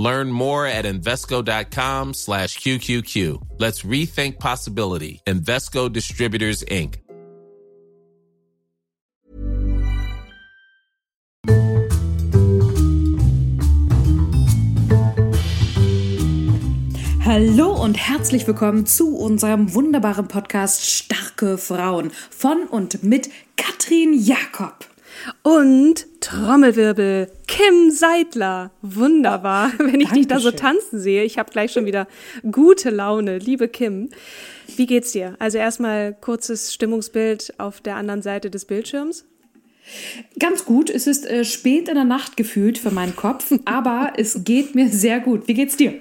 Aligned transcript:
Learn 0.00 0.32
more 0.32 0.66
at 0.66 0.86
Invesco.com 0.86 2.14
slash 2.14 2.58
QQQ. 2.58 3.42
Let's 3.58 3.82
rethink 3.82 4.38
possibility. 4.38 5.20
Invesco 5.26 5.92
Distributors, 5.92 6.62
Inc. 6.62 7.00
Hallo 17.22 17.74
und 17.74 17.98
herzlich 17.98 18.46
willkommen 18.46 18.86
zu 18.86 19.14
unserem 19.18 19.74
wunderbaren 19.74 20.28
Podcast 20.28 20.86
Starke 20.86 21.58
Frauen 21.58 22.10
von 22.30 22.62
und 22.70 23.04
mit 23.04 23.28
Katrin 23.58 24.14
Jakob. 24.14 24.89
Und 25.42 26.06
Trommelwirbel, 26.20 27.30
Kim 27.46 27.90
Seidler. 27.90 28.70
Wunderbar, 28.82 29.72
wenn 29.78 30.00
ich 30.00 30.08
Dankeschön. 30.08 30.14
dich 30.14 30.28
da 30.28 30.38
so 30.38 30.50
tanzen 30.50 31.00
sehe. 31.00 31.24
Ich 31.24 31.38
habe 31.38 31.50
gleich 31.50 31.72
schon 31.72 31.86
wieder 31.86 32.06
gute 32.50 32.90
Laune. 32.90 33.38
Liebe 33.38 33.68
Kim, 33.68 34.10
wie 34.76 34.86
geht's 34.86 35.12
dir? 35.12 35.36
Also 35.38 35.58
erstmal 35.58 36.14
kurzes 36.14 36.72
Stimmungsbild 36.74 37.54
auf 37.58 37.80
der 37.80 37.96
anderen 37.96 38.22
Seite 38.22 38.50
des 38.50 38.64
Bildschirms. 38.64 39.24
Ganz 40.38 40.64
gut. 40.64 40.90
Es 40.90 41.06
ist 41.06 41.26
äh, 41.26 41.44
spät 41.44 41.88
in 41.88 41.94
der 41.94 42.04
Nacht 42.04 42.36
gefühlt 42.36 42.78
für 42.78 42.90
meinen 42.90 43.16
Kopf, 43.16 43.52
aber 43.64 44.12
es 44.16 44.44
geht 44.44 44.74
mir 44.74 44.88
sehr 44.88 45.20
gut. 45.20 45.48
Wie 45.48 45.54
geht's 45.54 45.76
dir? 45.76 45.94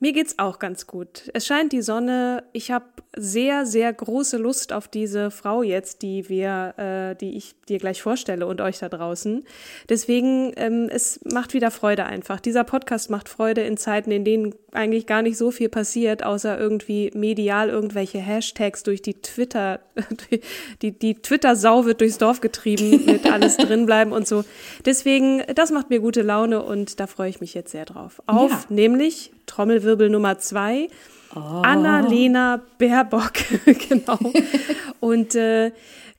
Mir 0.00 0.12
geht's 0.12 0.38
auch 0.40 0.58
ganz 0.58 0.88
gut. 0.88 1.30
Es 1.32 1.46
scheint 1.46 1.72
die 1.72 1.82
Sonne. 1.82 2.42
Ich 2.52 2.72
habe 2.72 2.86
sehr, 3.14 3.66
sehr 3.66 3.92
große 3.92 4.38
Lust 4.38 4.72
auf 4.72 4.88
diese 4.88 5.30
Frau 5.30 5.62
jetzt, 5.62 6.00
die 6.02 6.28
wir, 6.30 6.74
äh, 6.78 7.16
die 7.16 7.36
ich 7.36 7.54
dir 7.68 7.78
gleich 7.78 8.00
vorstelle 8.00 8.46
und 8.46 8.60
euch 8.60 8.78
da 8.78 8.88
draußen. 8.88 9.44
Deswegen, 9.88 10.52
ähm, 10.56 10.88
es 10.90 11.20
macht 11.24 11.52
wieder 11.52 11.70
Freude 11.70 12.06
einfach. 12.06 12.40
Dieser 12.40 12.64
Podcast 12.64 13.10
macht 13.10 13.28
Freude 13.28 13.62
in 13.62 13.76
Zeiten, 13.76 14.10
in 14.10 14.24
denen 14.24 14.54
eigentlich 14.72 15.06
gar 15.06 15.20
nicht 15.20 15.36
so 15.36 15.50
viel 15.50 15.68
passiert, 15.68 16.24
außer 16.24 16.58
irgendwie 16.58 17.10
medial 17.14 17.68
irgendwelche 17.68 18.18
Hashtags 18.18 18.82
durch 18.82 19.02
die 19.02 19.14
Twitter, 19.20 19.80
die, 20.82 20.92
die 20.92 21.14
Twitter-Sau 21.14 21.84
wird 21.84 22.00
durchs 22.00 22.16
Dorf 22.16 22.40
getrieben, 22.40 23.04
mit 23.06 23.30
alles 23.30 23.58
drinbleiben 23.58 24.12
und 24.12 24.26
so. 24.26 24.42
Deswegen, 24.86 25.42
das 25.54 25.70
macht 25.70 25.90
mir 25.90 26.00
gute 26.00 26.22
Laune 26.22 26.62
und 26.62 26.98
da 26.98 27.06
freue 27.06 27.28
ich 27.28 27.42
mich 27.42 27.52
jetzt 27.52 27.72
sehr 27.72 27.84
drauf. 27.84 28.22
Auf, 28.26 28.50
ja. 28.50 28.64
nämlich 28.70 29.32
Trommelwirbel 29.44 30.08
Nummer 30.08 30.38
zwei. 30.38 30.88
Oh. 31.34 31.62
Annalena 31.62 32.62
Baerbock, 32.78 33.32
genau. 33.88 34.18
Und 35.00 35.34
äh, 35.34 35.72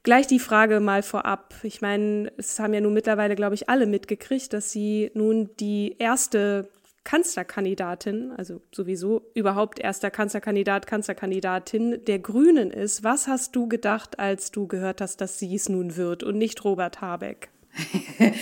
gleich 0.03 0.27
die 0.27 0.39
Frage 0.39 0.79
mal 0.79 1.03
vorab. 1.03 1.53
Ich 1.63 1.81
meine, 1.81 2.31
es 2.37 2.59
haben 2.59 2.73
ja 2.73 2.81
nun 2.81 2.93
mittlerweile, 2.93 3.35
glaube 3.35 3.55
ich, 3.55 3.69
alle 3.69 3.85
mitgekriegt, 3.85 4.53
dass 4.53 4.71
sie 4.71 5.11
nun 5.13 5.49
die 5.59 5.95
erste 5.99 6.67
Kanzlerkandidatin, 7.03 8.31
also 8.37 8.61
sowieso 8.73 9.23
überhaupt 9.33 9.79
erster 9.79 10.09
Kanzlerkandidat, 10.09 10.87
Kanzlerkandidatin 10.87 12.05
der 12.05 12.19
Grünen 12.19 12.71
ist. 12.71 13.03
Was 13.03 13.27
hast 13.27 13.55
du 13.55 13.67
gedacht, 13.67 14.19
als 14.19 14.51
du 14.51 14.67
gehört 14.67 15.01
hast, 15.01 15.19
dass 15.19 15.37
sie 15.37 15.53
es 15.53 15.69
nun 15.69 15.97
wird 15.97 16.23
und 16.23 16.37
nicht 16.37 16.63
Robert 16.63 17.01
Habeck? 17.01 17.49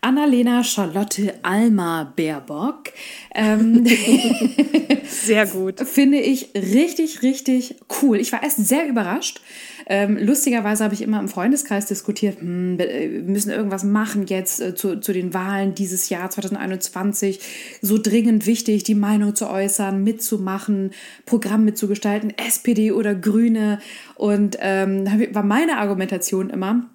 Annalena 0.00 0.64
Charlotte 0.64 1.34
Alma 1.42 2.12
Baerbock. 2.16 2.92
Ähm, 3.34 3.84
sehr 5.04 5.46
gut. 5.46 5.80
Finde 5.86 6.18
ich 6.18 6.50
richtig, 6.54 7.22
richtig 7.22 7.76
cool. 8.02 8.18
Ich 8.18 8.32
war 8.32 8.42
erst 8.42 8.66
sehr 8.66 8.88
überrascht. 8.88 9.40
Ähm, 9.86 10.18
lustigerweise 10.20 10.84
habe 10.84 10.94
ich 10.94 11.02
immer 11.02 11.20
im 11.20 11.28
Freundeskreis 11.28 11.86
diskutiert, 11.86 12.40
hm, 12.40 12.78
wir 12.78 13.22
müssen 13.22 13.50
irgendwas 13.50 13.84
machen 13.84 14.26
jetzt 14.26 14.60
äh, 14.60 14.74
zu, 14.74 15.00
zu 15.00 15.12
den 15.12 15.32
Wahlen 15.34 15.74
dieses 15.74 16.08
Jahr 16.08 16.30
2021. 16.30 17.40
So 17.80 17.98
dringend 17.98 18.46
wichtig, 18.46 18.84
die 18.84 18.94
Meinung 18.94 19.34
zu 19.34 19.48
äußern, 19.48 20.02
mitzumachen, 20.02 20.92
Programm 21.26 21.64
mitzugestalten, 21.64 22.32
SPD 22.36 22.92
oder 22.92 23.14
Grüne. 23.14 23.80
Und 24.14 24.58
ähm, 24.60 25.06
war 25.32 25.42
meine 25.42 25.78
Argumentation 25.78 26.50
immer, 26.50 26.86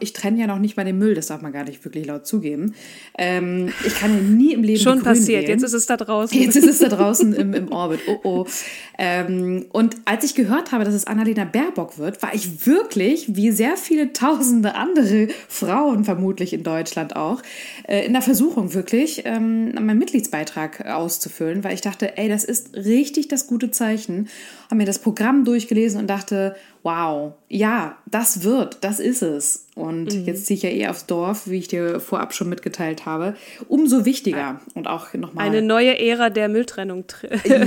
ich 0.00 0.12
trenne 0.12 0.40
ja 0.40 0.46
noch 0.46 0.58
nicht 0.58 0.76
mal 0.76 0.84
den 0.84 0.98
Müll, 0.98 1.14
das 1.14 1.28
darf 1.28 1.42
man 1.42 1.52
gar 1.52 1.64
nicht 1.64 1.84
wirklich 1.84 2.06
laut 2.06 2.26
zugeben. 2.26 2.74
Ähm, 3.18 3.72
ich 3.86 3.94
kann 3.94 4.14
ja 4.14 4.20
nie 4.20 4.52
im 4.52 4.62
Leben. 4.62 4.80
Schon 4.80 5.02
passiert, 5.02 5.42
wählen. 5.42 5.50
jetzt 5.50 5.62
ist 5.62 5.74
es 5.74 5.86
da 5.86 5.96
draußen. 5.96 6.40
Jetzt 6.40 6.56
ist 6.56 6.68
es 6.68 6.78
da 6.78 6.88
draußen 6.88 7.34
im, 7.34 7.54
im 7.54 7.70
Orbit. 7.72 8.00
Oh 8.06 8.20
oh. 8.24 8.46
Ähm, 8.98 9.66
und 9.72 9.96
als 10.04 10.24
ich 10.24 10.34
gehört 10.34 10.72
habe, 10.72 10.84
dass 10.84 10.94
es 10.94 11.06
Annalena 11.06 11.44
Baerbock 11.44 11.98
wird, 11.98 12.22
war 12.22 12.34
ich 12.34 12.66
wirklich, 12.66 13.36
wie 13.36 13.50
sehr 13.50 13.76
viele 13.76 14.12
tausende 14.12 14.74
andere 14.74 15.28
Frauen 15.48 16.04
vermutlich 16.04 16.52
in 16.52 16.62
Deutschland 16.62 17.16
auch, 17.16 17.42
äh, 17.86 18.06
in 18.06 18.12
der 18.12 18.22
Versuchung 18.22 18.74
wirklich, 18.74 19.22
ähm, 19.24 19.72
meinen 19.74 19.98
Mitgliedsbeitrag 19.98 20.86
auszufüllen, 20.86 21.64
weil 21.64 21.74
ich 21.74 21.80
dachte, 21.80 22.16
ey, 22.16 22.28
das 22.28 22.44
ist 22.44 22.74
richtig 22.76 23.28
das 23.28 23.46
gute 23.46 23.70
Zeichen. 23.70 24.28
Habe 24.66 24.76
mir 24.76 24.86
das 24.86 24.98
Programm 24.98 25.44
durchgelesen 25.44 26.00
und 26.00 26.08
dachte, 26.08 26.54
wow, 26.82 27.34
ja, 27.48 27.98
das 28.06 28.42
wird, 28.42 28.78
das 28.82 29.00
ist 29.00 29.22
es. 29.22 29.66
Und 29.74 30.14
mhm. 30.14 30.24
jetzt 30.24 30.46
ziehe 30.46 30.56
ich 30.56 30.62
ja 30.62 30.70
eh 30.70 30.88
aufs 30.88 31.06
Dorf, 31.06 31.48
wie 31.48 31.58
ich 31.58 31.68
dir 31.68 32.00
vorab 32.00 32.34
schon 32.34 32.48
mitgeteilt 32.48 33.06
habe. 33.06 33.34
Umso 33.68 34.04
wichtiger 34.04 34.60
und 34.74 34.88
auch 34.88 35.12
nochmal. 35.14 35.46
Eine 35.46 35.62
neue 35.62 35.98
Ära 35.98 36.28
der 36.30 36.48
Mülltrennung. 36.48 37.04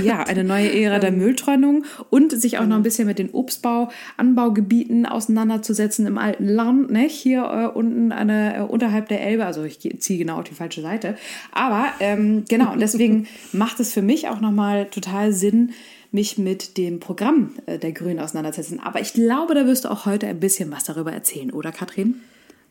ja, 0.02 0.22
eine 0.22 0.44
neue 0.44 0.72
Ära 0.72 0.98
der 0.98 1.10
ähm. 1.10 1.18
Mülltrennung 1.18 1.84
und 2.10 2.32
sich 2.32 2.58
auch 2.58 2.66
noch 2.66 2.76
ein 2.76 2.82
bisschen 2.82 3.06
mit 3.06 3.18
den 3.18 3.30
Obstbau, 3.30 3.90
Anbaugebieten 4.16 5.06
auseinanderzusetzen 5.06 6.06
im 6.06 6.18
alten 6.18 6.46
Land, 6.46 6.90
ne? 6.90 7.08
Hier 7.08 7.42
äh, 7.42 7.76
unten 7.76 8.12
eine, 8.12 8.56
äh, 8.56 8.60
unterhalb 8.60 9.08
der 9.08 9.22
Elbe. 9.22 9.44
Also 9.44 9.64
ich 9.64 9.80
ziehe 9.98 10.18
genau 10.18 10.38
auf 10.38 10.44
die 10.44 10.54
falsche 10.54 10.82
Seite. 10.82 11.16
Aber 11.52 11.86
ähm, 12.00 12.44
genau, 12.48 12.72
und 12.72 12.80
deswegen 12.80 13.26
macht 13.52 13.80
es 13.80 13.92
für 13.92 14.02
mich 14.02 14.28
auch 14.28 14.40
nochmal 14.40 14.86
total 14.86 15.32
Sinn, 15.32 15.72
mich 16.14 16.38
mit 16.38 16.78
dem 16.78 17.00
Programm 17.00 17.56
äh, 17.66 17.78
der 17.78 17.92
Grünen 17.92 18.20
auseinandersetzen. 18.20 18.80
Aber 18.80 19.00
ich 19.00 19.12
glaube, 19.12 19.54
da 19.54 19.66
wirst 19.66 19.84
du 19.84 19.90
auch 19.90 20.06
heute 20.06 20.28
ein 20.28 20.40
bisschen 20.40 20.70
was 20.70 20.84
darüber 20.84 21.12
erzählen, 21.12 21.50
oder 21.50 21.72
Katrin? 21.72 22.20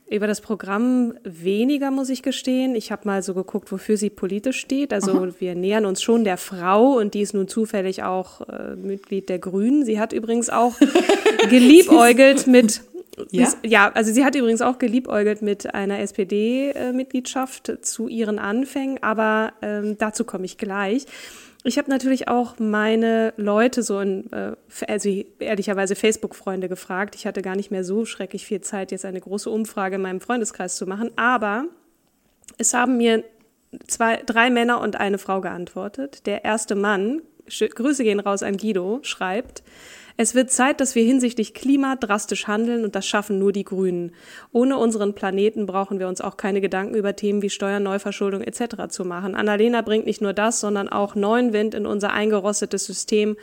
Über 0.09 0.27
das 0.27 0.41
Programm 0.41 1.13
weniger, 1.23 1.91
muss 1.91 2.09
ich 2.09 2.23
gestehen. 2.23 2.75
Ich 2.75 2.91
habe 2.91 3.07
mal 3.07 3.21
so 3.21 3.33
geguckt, 3.33 3.71
wofür 3.71 3.97
sie 3.97 4.09
politisch 4.09 4.59
steht. 4.59 4.93
Also 4.93 5.11
Aha. 5.11 5.27
wir 5.39 5.55
nähern 5.55 5.85
uns 5.85 6.01
schon 6.01 6.23
der 6.23 6.37
Frau 6.37 6.97
und 6.97 7.13
die 7.13 7.21
ist 7.21 7.33
nun 7.33 7.47
zufällig 7.47 8.03
auch 8.03 8.41
äh, 8.47 8.75
Mitglied 8.75 9.27
der 9.27 9.39
Grünen. 9.39 9.83
Sie 9.85 9.99
hat 9.99 10.13
übrigens 10.13 10.49
auch 10.49 10.75
geliebäugelt 11.49 12.47
mit 12.47 12.81
ja? 13.29 13.53
ja, 13.63 13.91
also 13.91 14.11
sie 14.11 14.25
hat 14.25 14.35
übrigens 14.35 14.61
auch 14.61 14.79
geliebäugelt 14.79 15.41
mit 15.41 15.73
einer 15.73 15.99
SPD-Mitgliedschaft 15.99 17.71
zu 17.81 18.07
ihren 18.07 18.39
Anfängen, 18.39 19.03
aber 19.03 19.53
ähm, 19.61 19.97
dazu 19.99 20.23
komme 20.23 20.45
ich 20.45 20.57
gleich. 20.57 21.05
Ich 21.65 21.77
habe 21.77 21.89
natürlich 21.89 22.27
auch 22.27 22.59
meine 22.59 23.33
Leute 23.37 23.83
so 23.83 23.99
in, 23.99 24.31
äh, 24.33 24.51
also 24.87 25.09
ehrlicherweise 25.39 25.95
Facebook-Freunde 25.95 26.67
gefragt. 26.67 27.15
Ich 27.15 27.25
hatte 27.25 27.41
gar 27.41 27.55
nicht 27.55 27.71
mehr 27.71 27.85
so 27.85 28.05
schrecklich 28.05 28.45
viel 28.45 28.61
Zeit, 28.61 28.91
jetzt 28.91 29.05
eine 29.05 29.21
große 29.21 29.49
Umfrage 29.49 29.95
in 29.95 30.01
meinem 30.01 30.19
Freundeskreis 30.19 30.75
zu 30.75 30.85
machen. 30.85 31.11
Aber 31.15 31.65
es 32.57 32.73
haben 32.73 32.97
mir 32.97 33.23
zwei, 33.87 34.17
drei 34.17 34.49
Männer 34.49 34.81
und 34.81 34.97
eine 34.97 35.17
Frau 35.17 35.39
geantwortet. 35.39 36.25
Der 36.25 36.43
erste 36.43 36.75
Mann, 36.75 37.21
Grüße 37.47 38.03
gehen 38.03 38.19
raus 38.19 38.43
an 38.43 38.57
Guido, 38.57 38.99
schreibt, 39.03 39.63
es 40.15 40.35
wird 40.35 40.51
Zeit, 40.51 40.79
dass 40.79 40.95
wir 40.95 41.03
hinsichtlich 41.03 41.53
Klima 41.53 41.95
drastisch 41.95 42.47
handeln 42.47 42.83
und 42.83 42.95
das 42.95 43.07
schaffen 43.07 43.39
nur 43.39 43.51
die 43.51 43.63
Grünen. 43.63 44.11
Ohne 44.51 44.77
unseren 44.77 45.15
Planeten 45.15 45.65
brauchen 45.65 45.99
wir 45.99 46.07
uns 46.07 46.21
auch 46.21 46.37
keine 46.37 46.61
Gedanken 46.61 46.95
über 46.95 47.15
Themen 47.15 47.41
wie 47.41 47.49
Steuern, 47.49 47.83
Neuverschuldung 47.83 48.41
etc. 48.41 48.89
zu 48.89 49.05
machen. 49.05 49.35
Annalena 49.35 49.81
bringt 49.81 50.05
nicht 50.05 50.21
nur 50.21 50.33
das, 50.33 50.59
sondern 50.59 50.87
auch 50.87 51.15
neuen 51.15 51.51
Wind 51.51 51.73
in 51.73 51.87
unser 51.87 52.13
eingerostetes 52.13 52.85
System 52.85 53.35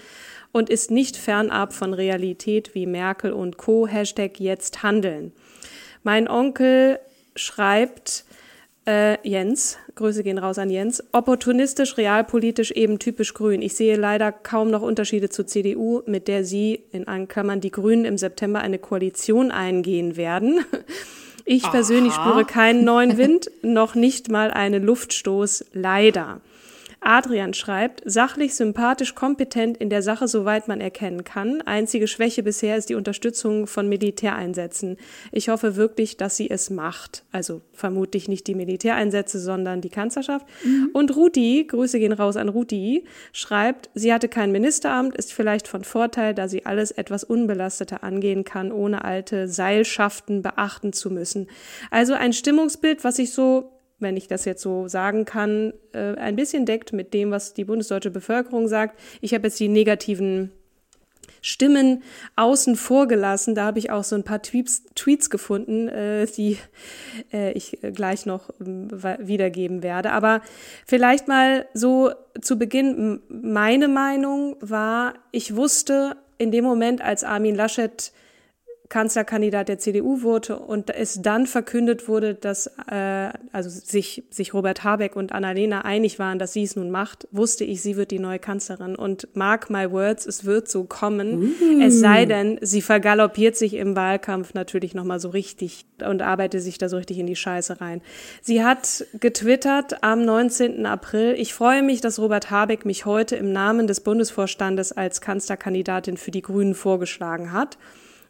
und 0.52 0.70
ist 0.70 0.90
nicht 0.90 1.16
fernab 1.16 1.72
von 1.72 1.92
Realität 1.92 2.74
wie 2.74 2.86
Merkel 2.86 3.32
und 3.32 3.56
Co. 3.56 3.86
Hashtag 3.86 4.38
jetzt 4.38 4.82
handeln. 4.82 5.32
Mein 6.02 6.28
Onkel 6.28 6.98
schreibt, 7.34 8.24
äh, 8.86 9.16
Jens, 9.28 9.78
Grüße 9.94 10.22
gehen 10.22 10.38
raus 10.38 10.58
an 10.58 10.70
Jens, 10.70 11.02
opportunistisch, 11.12 11.96
realpolitisch, 11.96 12.70
eben 12.70 12.98
typisch 12.98 13.34
grün. 13.34 13.62
Ich 13.62 13.74
sehe 13.74 13.96
leider 13.96 14.32
kaum 14.32 14.70
noch 14.70 14.82
Unterschiede 14.82 15.28
zur 15.28 15.46
CDU, 15.46 16.02
mit 16.06 16.28
der 16.28 16.44
Sie, 16.44 16.84
in 16.92 17.06
Klammern, 17.28 17.60
die 17.60 17.70
Grünen 17.70 18.04
im 18.04 18.18
September 18.18 18.60
eine 18.60 18.78
Koalition 18.78 19.50
eingehen 19.50 20.16
werden. 20.16 20.64
Ich 21.46 21.64
Aha. 21.64 21.70
persönlich 21.72 22.12
spüre 22.12 22.44
keinen 22.44 22.84
neuen 22.84 23.16
Wind, 23.16 23.50
noch 23.62 23.96
nicht 23.96 24.30
mal 24.30 24.52
einen 24.52 24.84
Luftstoß, 24.84 25.64
leider. 25.72 26.40
Adrian 27.02 27.54
schreibt, 27.54 28.02
sachlich, 28.04 28.54
sympathisch, 28.54 29.14
kompetent 29.14 29.78
in 29.78 29.88
der 29.88 30.02
Sache, 30.02 30.28
soweit 30.28 30.68
man 30.68 30.80
erkennen 30.80 31.24
kann. 31.24 31.62
Einzige 31.62 32.06
Schwäche 32.06 32.42
bisher 32.42 32.76
ist 32.76 32.90
die 32.90 32.94
Unterstützung 32.94 33.66
von 33.66 33.88
Militäreinsätzen. 33.88 34.98
Ich 35.32 35.48
hoffe 35.48 35.76
wirklich, 35.76 36.18
dass 36.18 36.36
sie 36.36 36.50
es 36.50 36.68
macht. 36.68 37.24
Also 37.32 37.62
vermutlich 37.72 38.28
nicht 38.28 38.46
die 38.46 38.54
Militäreinsätze, 38.54 39.40
sondern 39.40 39.80
die 39.80 39.88
Kanzlerschaft. 39.88 40.46
Mhm. 40.62 40.90
Und 40.92 41.16
Ruti, 41.16 41.66
Grüße 41.66 41.98
gehen 41.98 42.12
raus 42.12 42.36
an 42.36 42.50
Ruti, 42.50 43.04
schreibt, 43.32 43.88
sie 43.94 44.12
hatte 44.12 44.28
kein 44.28 44.52
Ministeramt, 44.52 45.16
ist 45.16 45.32
vielleicht 45.32 45.68
von 45.68 45.84
Vorteil, 45.84 46.34
da 46.34 46.48
sie 46.48 46.66
alles 46.66 46.90
etwas 46.90 47.24
unbelasteter 47.24 48.04
angehen 48.04 48.44
kann, 48.44 48.72
ohne 48.72 49.04
alte 49.04 49.48
Seilschaften 49.48 50.42
beachten 50.42 50.92
zu 50.92 51.10
müssen. 51.10 51.46
Also 51.90 52.12
ein 52.12 52.34
Stimmungsbild, 52.34 53.04
was 53.04 53.18
ich 53.18 53.32
so 53.32 53.79
wenn 54.00 54.16
ich 54.16 54.26
das 54.26 54.44
jetzt 54.44 54.62
so 54.62 54.88
sagen 54.88 55.24
kann, 55.24 55.72
äh, 55.92 56.14
ein 56.16 56.36
bisschen 56.36 56.66
deckt 56.66 56.92
mit 56.92 57.14
dem, 57.14 57.30
was 57.30 57.54
die 57.54 57.64
bundesdeutsche 57.64 58.10
Bevölkerung 58.10 58.68
sagt. 58.68 58.98
Ich 59.20 59.34
habe 59.34 59.46
jetzt 59.46 59.60
die 59.60 59.68
negativen 59.68 60.50
Stimmen 61.42 62.02
außen 62.36 62.76
vor 62.76 63.08
gelassen. 63.08 63.54
Da 63.54 63.64
habe 63.64 63.78
ich 63.78 63.90
auch 63.90 64.04
so 64.04 64.14
ein 64.16 64.24
paar 64.24 64.42
Tweets, 64.42 64.84
Tweets 64.94 65.30
gefunden, 65.30 65.88
äh, 65.88 66.26
die 66.26 66.58
äh, 67.32 67.52
ich 67.52 67.78
gleich 67.94 68.26
noch 68.26 68.50
äh, 68.60 69.18
wiedergeben 69.20 69.82
werde. 69.82 70.12
Aber 70.12 70.42
vielleicht 70.86 71.28
mal 71.28 71.66
so 71.72 72.12
zu 72.40 72.58
Beginn. 72.58 73.20
Meine 73.28 73.88
Meinung 73.88 74.56
war, 74.60 75.14
ich 75.32 75.56
wusste 75.56 76.16
in 76.38 76.50
dem 76.50 76.64
Moment, 76.64 77.02
als 77.02 77.24
Armin 77.24 77.54
Laschet 77.54 78.12
Kanzlerkandidat 78.90 79.68
der 79.68 79.78
CDU 79.78 80.22
wurde 80.22 80.58
und 80.58 80.90
es 80.90 81.22
dann 81.22 81.46
verkündet 81.46 82.08
wurde, 82.08 82.34
dass 82.34 82.66
äh, 82.90 83.30
also 83.52 83.70
sich, 83.70 84.24
sich 84.30 84.52
Robert 84.52 84.82
Habeck 84.82 85.14
und 85.14 85.30
Annalena 85.30 85.84
einig 85.84 86.18
waren, 86.18 86.40
dass 86.40 86.52
sie 86.52 86.64
es 86.64 86.74
nun 86.74 86.90
macht, 86.90 87.28
wusste 87.30 87.62
ich, 87.62 87.82
sie 87.82 87.96
wird 87.96 88.10
die 88.10 88.18
neue 88.18 88.40
Kanzlerin. 88.40 88.96
Und 88.96 89.28
mark 89.34 89.70
my 89.70 89.92
words, 89.92 90.26
es 90.26 90.44
wird 90.44 90.68
so 90.68 90.84
kommen. 90.84 91.54
Mm. 91.54 91.80
Es 91.80 92.00
sei 92.00 92.26
denn, 92.26 92.58
sie 92.62 92.82
vergaloppiert 92.82 93.56
sich 93.56 93.74
im 93.74 93.94
Wahlkampf 93.94 94.54
natürlich 94.54 94.92
nochmal 94.92 95.20
so 95.20 95.28
richtig 95.28 95.86
und 96.04 96.20
arbeitet 96.20 96.60
sich 96.60 96.76
da 96.76 96.88
so 96.88 96.96
richtig 96.96 97.20
in 97.20 97.28
die 97.28 97.36
Scheiße 97.36 97.80
rein. 97.80 98.02
Sie 98.42 98.64
hat 98.64 99.06
getwittert 99.20 100.02
am 100.02 100.24
19. 100.24 100.84
April, 100.84 101.36
ich 101.38 101.54
freue 101.54 101.84
mich, 101.84 102.00
dass 102.00 102.18
Robert 102.18 102.50
Habeck 102.50 102.84
mich 102.84 103.06
heute 103.06 103.36
im 103.36 103.52
Namen 103.52 103.86
des 103.86 104.00
Bundesvorstandes 104.00 104.90
als 104.90 105.20
Kanzlerkandidatin 105.20 106.16
für 106.16 106.32
die 106.32 106.42
Grünen 106.42 106.74
vorgeschlagen 106.74 107.52
hat 107.52 107.78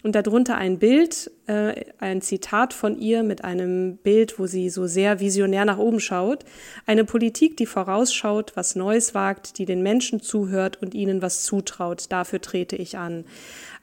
und 0.02 0.14
darunter 0.14 0.56
ein 0.56 0.78
Bild, 0.78 1.30
äh, 1.46 1.84
ein 1.98 2.22
Zitat 2.22 2.72
von 2.72 2.98
ihr 2.98 3.22
mit 3.22 3.44
einem 3.44 3.98
Bild, 3.98 4.38
wo 4.38 4.46
sie 4.46 4.70
so 4.70 4.86
sehr 4.86 5.20
visionär 5.20 5.64
nach 5.64 5.78
oben 5.78 6.00
schaut. 6.00 6.44
Eine 6.86 7.04
Politik, 7.04 7.56
die 7.56 7.66
vorausschaut, 7.66 8.52
was 8.54 8.76
Neues 8.76 9.14
wagt, 9.14 9.58
die 9.58 9.66
den 9.66 9.82
Menschen 9.82 10.20
zuhört 10.20 10.80
und 10.80 10.94
ihnen 10.94 11.20
was 11.20 11.42
zutraut. 11.42 12.06
Dafür 12.08 12.40
trete 12.40 12.76
ich 12.76 12.96
an. 12.96 13.24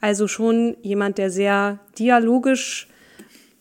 Also 0.02 0.28
schon 0.28 0.76
jemand, 0.82 1.18
der 1.20 1.30
sehr 1.30 1.80
dialogisch 2.00 2.88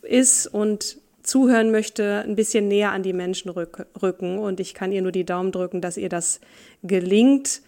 ist 0.02 0.46
und 0.46 0.98
zuhören 1.22 1.70
möchte, 1.70 2.22
ein 2.24 2.36
bisschen 2.36 2.68
näher 2.68 2.92
an 2.92 3.02
die 3.02 3.12
Menschen 3.12 3.50
rücken. 3.50 4.38
Und 4.38 4.60
ich 4.60 4.74
kann 4.74 4.92
ihr 4.92 5.02
nur 5.02 5.12
die 5.12 5.24
Daumen 5.24 5.52
drücken, 5.52 5.80
dass 5.80 5.96
ihr 5.96 6.08
das 6.08 6.40
gelingt. 6.82 7.60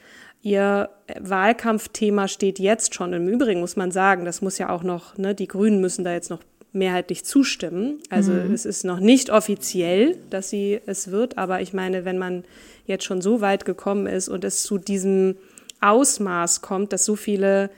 Ihr 0.43 0.91
Wahlkampfthema 1.21 2.29
steht 2.29 2.59
jetzt 2.59 2.95
schon. 2.95 3.13
Im 3.13 3.29
Übrigen 3.29 3.61
muss 3.61 3.77
man 3.77 3.91
sagen, 3.91 4.25
das 4.25 4.41
muss 4.41 4.59
ja 4.59 4.71
auch 4.71 4.83
noch, 4.83 5.19
ne, 5.19 5.35
die 5.35 5.49
Grünen 5.49 5.81
müssen 5.81 6.05
da 6.05 6.13
jetzt 6.13 6.31
noch 6.31 6.41
mehrheitlich 6.73 7.25
zustimmen. 7.25 7.99
Also 8.11 8.33
mhm. 8.33 8.53
es 8.53 8.65
ist 8.65 8.85
noch 8.85 9.01
nicht 9.01 9.31
offiziell, 9.31 10.17
dass 10.31 10.51
sie 10.51 10.81
es 10.87 11.11
wird, 11.11 11.39
aber 11.39 11.61
ich 11.61 11.73
meine, 11.73 12.05
wenn 12.05 12.19
man 12.19 12.45
jetzt 12.87 13.05
schon 13.05 13.21
so 13.21 13.41
weit 13.41 13.65
gekommen 13.65 14.07
ist 14.07 14.29
und 14.29 14.45
es 14.45 14.63
zu 14.63 14.79
diesem 14.79 15.37
Ausmaß 15.81 16.61
kommt, 16.63 16.93
dass 16.93 17.05
so 17.05 17.17
viele 17.17 17.71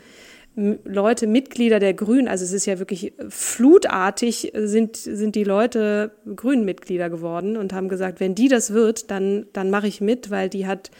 Leute, 0.56 1.26
Mitglieder 1.26 1.78
der 1.78 1.94
Grünen, 1.94 2.28
also 2.28 2.44
es 2.44 2.52
ist 2.52 2.66
ja 2.66 2.78
wirklich 2.78 3.14
flutartig, 3.28 4.52
sind, 4.54 4.96
sind 4.96 5.36
die 5.36 5.44
Leute 5.44 6.10
Grünen-Mitglieder 6.34 7.08
geworden 7.08 7.56
und 7.56 7.72
haben 7.72 7.88
gesagt, 7.88 8.20
wenn 8.20 8.34
die 8.34 8.48
das 8.48 8.72
wird, 8.72 9.10
dann, 9.10 9.46
dann 9.52 9.70
mache 9.70 9.86
ich 9.86 10.00
mit, 10.00 10.30
weil 10.30 10.48
die 10.48 10.66
hat 10.66 10.90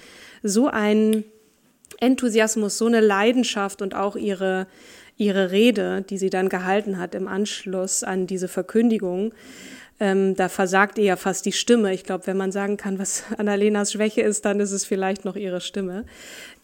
so 0.42 0.68
ein 0.68 1.24
Enthusiasmus, 2.00 2.78
so 2.78 2.86
eine 2.86 3.00
Leidenschaft 3.00 3.82
und 3.82 3.94
auch 3.94 4.16
ihre, 4.16 4.66
ihre 5.16 5.50
Rede, 5.50 6.02
die 6.02 6.18
sie 6.18 6.30
dann 6.30 6.48
gehalten 6.48 6.98
hat 6.98 7.14
im 7.14 7.28
Anschluss 7.28 8.02
an 8.02 8.26
diese 8.26 8.48
Verkündigung, 8.48 9.32
ähm, 10.02 10.34
da 10.34 10.48
versagt 10.48 10.96
ihr 10.96 11.04
ja 11.04 11.16
fast 11.16 11.44
die 11.44 11.52
Stimme. 11.52 11.92
Ich 11.92 12.04
glaube, 12.04 12.26
wenn 12.26 12.38
man 12.38 12.52
sagen 12.52 12.78
kann, 12.78 12.98
was 12.98 13.24
Annalenas 13.36 13.92
Schwäche 13.92 14.22
ist, 14.22 14.46
dann 14.46 14.58
ist 14.58 14.72
es 14.72 14.86
vielleicht 14.86 15.26
noch 15.26 15.36
ihre 15.36 15.60
Stimme, 15.60 16.06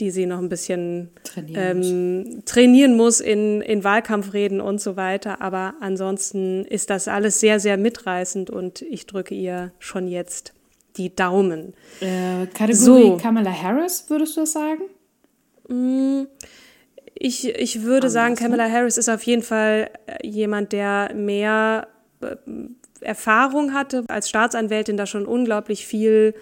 die 0.00 0.11
sie 0.11 0.25
noch 0.25 0.38
ein 0.38 0.49
bisschen 0.49 1.11
trainieren, 1.23 1.83
ähm, 1.83 2.23
muss. 2.23 2.44
trainieren 2.47 2.97
muss 2.97 3.21
in, 3.21 3.61
in 3.61 3.85
Wahlkampfreden 3.85 4.62
und 4.62 4.81
so 4.81 4.97
weiter. 4.97 5.43
Aber 5.43 5.75
ansonsten 5.81 6.65
ist 6.65 6.88
das 6.88 7.09
alles 7.09 7.38
sehr, 7.38 7.61
sehr 7.61 7.77
mitreißend 7.77 8.49
und 8.49 8.81
ich 8.81 9.06
drücke 9.06 9.35
ihr 9.35 9.71
schon 9.79 10.09
jetzt 10.09 10.55
die 10.97 11.15
Daumen. 11.15 11.75
Äh, 12.00 12.47
Kategorie 12.47 12.75
so. 12.75 13.17
Kamala 13.19 13.53
Harris, 13.53 14.06
würdest 14.09 14.37
du 14.38 14.41
das 14.41 14.53
sagen? 14.53 14.81
Mm, 15.68 16.24
ich, 17.14 17.48
ich 17.48 17.82
würde 17.82 18.06
Anders, 18.06 18.12
sagen, 18.12 18.34
ne? 18.34 18.40
Kamala 18.40 18.68
ne? 18.68 18.72
Harris 18.72 18.98
ist 18.98 19.08
auf 19.08 19.22
jeden 19.22 19.42
Fall 19.42 19.90
äh, 20.06 20.26
jemand, 20.26 20.72
der 20.72 21.12
mehr 21.14 21.88
äh, 22.20 22.36
Erfahrung 23.00 23.72
hatte 23.72 24.04
als 24.08 24.28
Staatsanwältin, 24.28 24.96
da 24.96 25.06
schon 25.06 25.26
unglaublich 25.26 25.86
viel 25.86 26.34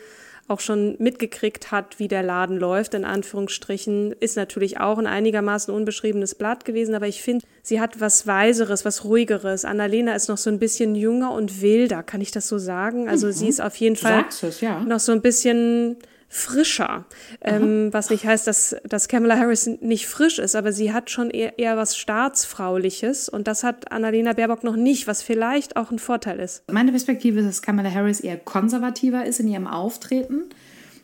auch 0.47 0.61
schon 0.61 0.97
mitgekriegt 0.99 1.71
hat, 1.71 1.99
wie 1.99 2.09
der 2.09 2.23
Laden 2.23 2.59
läuft, 2.59 2.95
in 2.95 3.05
Anführungsstrichen, 3.05 4.13
ist 4.13 4.37
natürlich 4.37 4.79
auch 4.79 4.99
ein 4.99 5.07
einigermaßen 5.07 5.73
unbeschriebenes 5.73 6.35
Blatt 6.35 6.65
gewesen, 6.65 6.95
aber 6.95 7.07
ich 7.07 7.23
finde, 7.23 7.47
sie 7.63 7.81
hat 7.81 8.01
was 8.01 8.27
Weiseres, 8.27 8.85
was 8.85 9.05
Ruhigeres. 9.05 9.65
Annalena 9.65 10.15
ist 10.15 10.29
noch 10.29 10.37
so 10.37 10.51
ein 10.51 10.59
bisschen 10.59 10.95
jünger 10.97 11.33
und 11.33 11.63
wilder, 11.63 12.03
kann 12.03 12.21
ich 12.21 12.31
das 12.31 12.47
so 12.47 12.59
sagen? 12.59 13.09
Also 13.09 13.29
mhm. 13.29 13.33
sie 13.33 13.49
ist 13.49 13.63
auf 13.63 13.77
jeden 13.77 13.97
Fall 13.97 14.27
es, 14.29 14.61
ja. 14.61 14.81
noch 14.81 15.01
so 15.01 15.13
ein 15.13 15.23
bisschen 15.23 15.97
frischer. 16.29 17.05
Ähm, 17.41 17.93
was 17.93 18.11
nicht 18.11 18.25
heißt, 18.25 18.47
dass, 18.47 18.77
dass 18.85 19.09
Kamala 19.09 19.37
Harris 19.37 19.67
nicht 19.67 20.07
frisch 20.07 20.39
ist, 20.39 20.57
aber 20.57 20.73
sie 20.73 20.93
hat 20.93 21.11
schon 21.11 21.31
eher, 21.31 21.59
eher 21.59 21.77
was 21.77 21.97
Staatsfrauliches 21.97 23.29
und 23.29 23.47
das 23.47 23.63
hat 23.63 23.93
Annalena 23.93 24.33
Baerbock 24.33 24.65
noch 24.65 24.77
nicht, 24.77 25.07
was 25.07 25.23
vielleicht 25.23 25.77
auch 25.77 25.91
ein 25.91 25.99
Vorteil 25.99 26.41
ist. 26.41 26.65
Meine 26.71 26.91
Perspektive 26.91 27.41
ist, 27.41 27.47
dass 27.47 27.63
Kamala 27.63 27.91
Harris 27.91 28.21
eher 28.21 28.37
konservativer 28.37 29.25
ist 29.25 29.41
in 29.41 29.49
ihrem 29.49 29.67
Auftreten. 29.67 30.45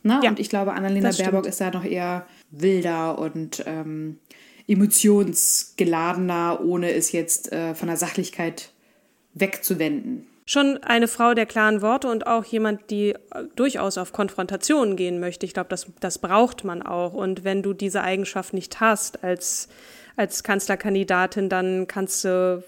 Ne? 0.02 0.20
Ja, 0.22 0.30
und 0.30 0.40
ich 0.40 0.48
glaube, 0.48 0.72
Annalena 0.72 1.10
Baerbock 1.10 1.46
ist 1.46 1.60
da 1.60 1.70
noch 1.70 1.84
eher 1.84 2.26
wilder 2.50 3.18
und 3.18 3.62
ähm, 3.66 4.18
emotionsgeladener, 4.66 6.60
ohne 6.64 6.92
es 6.92 7.12
jetzt 7.12 7.52
äh, 7.52 7.74
von 7.74 7.88
der 7.88 7.96
Sachlichkeit 7.96 8.70
wegzuwenden 9.34 10.26
schon 10.50 10.82
eine 10.82 11.06
Frau 11.06 11.32
der 11.32 11.46
klaren 11.46 11.80
Worte 11.80 12.08
und 12.08 12.26
auch 12.26 12.44
jemand, 12.44 12.90
die 12.90 13.10
äh, 13.10 13.18
durchaus 13.54 13.96
auf 13.98 14.12
Konfrontationen 14.12 14.96
gehen 14.96 15.20
möchte. 15.20 15.46
Ich 15.46 15.54
glaube, 15.54 15.68
das, 15.68 15.86
das 16.00 16.18
braucht 16.18 16.64
man 16.64 16.82
auch. 16.82 17.12
Und 17.12 17.44
wenn 17.44 17.62
du 17.62 17.72
diese 17.72 18.02
Eigenschaft 18.02 18.52
nicht 18.52 18.80
hast 18.80 19.22
als, 19.22 19.68
als 20.16 20.42
Kanzlerkandidatin, 20.42 21.48
dann 21.48 21.86
kannst 21.86 22.24
du 22.24 22.64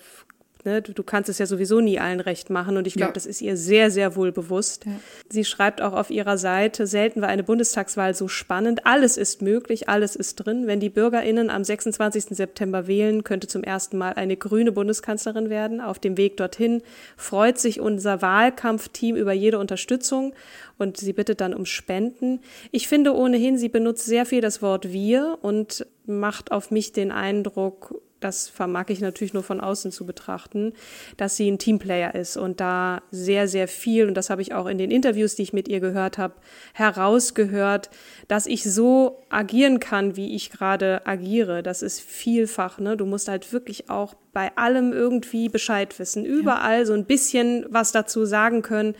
Ne? 0.64 0.81
Du, 0.81 0.92
du, 0.92 1.02
kannst 1.02 1.28
es 1.28 1.38
ja 1.38 1.47
sowieso 1.47 1.81
nie 1.81 1.99
allen 1.99 2.21
recht 2.21 2.49
machen 2.49 2.76
und 2.76 2.87
ich 2.87 2.95
glaube, 2.95 3.11
ja. 3.11 3.14
das 3.14 3.26
ist 3.26 3.40
ihr 3.40 3.57
sehr, 3.57 3.90
sehr 3.90 4.14
wohl 4.14 4.31
bewusst. 4.31 4.85
Ja. 4.87 4.92
Sie 5.28 5.45
schreibt 5.45 5.83
auch 5.83 5.92
auf 5.92 6.11
ihrer 6.11 6.38
Seite, 6.38 6.87
selten 6.87 7.21
war 7.21 7.28
eine 7.28 7.42
Bundestagswahl 7.42 8.14
so 8.14 8.28
spannend. 8.28 8.87
Alles 8.87 9.16
ist 9.16 9.42
möglich, 9.42 9.88
alles 9.88 10.14
ist 10.14 10.37
drin. 10.37 10.69
Wenn 10.69 10.78
die 10.78 10.88
BürgerInnen 10.88 11.50
am 11.50 11.64
26. 11.64 12.37
September 12.37 12.87
wählen, 12.87 13.25
könnte 13.25 13.49
zum 13.49 13.64
ersten 13.64 13.99
Mal 13.99 14.12
eine 14.14 14.37
grüne 14.37 14.71
Bundeskanzlerin 14.71 15.50
werden. 15.50 15.81
Auf 15.81 15.99
dem 15.99 16.16
Weg 16.16 16.37
dorthin 16.37 16.83
freut 17.16 17.59
sich 17.59 17.81
unser 17.81 18.23
Wahlkampfteam 18.23 19.16
über 19.16 19.33
jede 19.33 19.59
Unterstützung 19.59 20.33
und 20.78 20.97
sie 20.97 21.12
bittet 21.12 21.40
dann 21.40 21.54
um 21.54 21.66
Spenden. 21.66 22.40
Ich 22.71 22.88
finde 22.88 23.14
ohnehin, 23.14 23.59
sie 23.59 23.69
benutzt 23.69 24.07
sehr 24.07 24.26
viel 24.26 24.40
das 24.40 24.62
Wort 24.62 24.92
wir 24.92 25.38
und 25.42 25.87
macht 26.07 26.52
auf 26.52 26.71
mich 26.71 26.92
den 26.92 27.12
Eindruck, 27.12 28.01
das 28.25 28.49
vermag 28.49 28.87
ich 28.88 29.00
natürlich 29.00 29.35
nur 29.35 29.43
von 29.43 29.61
außen 29.61 29.93
zu 29.93 30.07
betrachten, 30.07 30.73
dass 31.17 31.37
sie 31.37 31.50
ein 31.50 31.59
Teamplayer 31.59 32.14
ist 32.14 32.37
und 32.37 32.61
da 32.61 33.02
sehr, 33.11 33.49
sehr 33.49 33.69
viel, 33.69 34.09
und 34.09 34.14
das 34.14 34.31
habe 34.31 34.43
ich 34.43 34.55
auch 34.55 34.67
in 34.67 34.79
den 34.79 34.91
Interviews, 34.91 35.35
die 35.35 35.43
ich 35.43 35.52
mit 35.52 35.69
ihr 35.69 35.81
gehört 35.81 36.19
habe, 36.19 36.35
herausgehört, 36.73 37.91
dass 38.29 38.47
ich 38.47 38.64
so 38.64 39.23
agieren 39.29 39.81
kann, 39.81 40.17
wie 40.17 40.35
ich 40.35 40.50
gerade 40.50 41.07
agiere. 41.07 41.62
Das 41.62 41.83
ist 41.83 42.00
vielfach, 42.00 42.79
ne? 42.79 42.97
Du 42.97 43.07
musst 43.07 43.29
halt 43.29 43.52
wirklich 43.52 43.91
auch 43.91 44.14
bei 44.33 44.57
allem 44.57 44.93
irgendwie 44.93 45.49
Bescheid 45.49 45.99
wissen, 45.99 46.25
überall 46.25 46.81
ja. 46.81 46.87
so 46.87 46.95
ein 46.95 47.05
bisschen 47.05 47.67
was 47.69 47.93
dazu 47.93 48.25
sagen 48.25 48.62
können. 48.62 48.95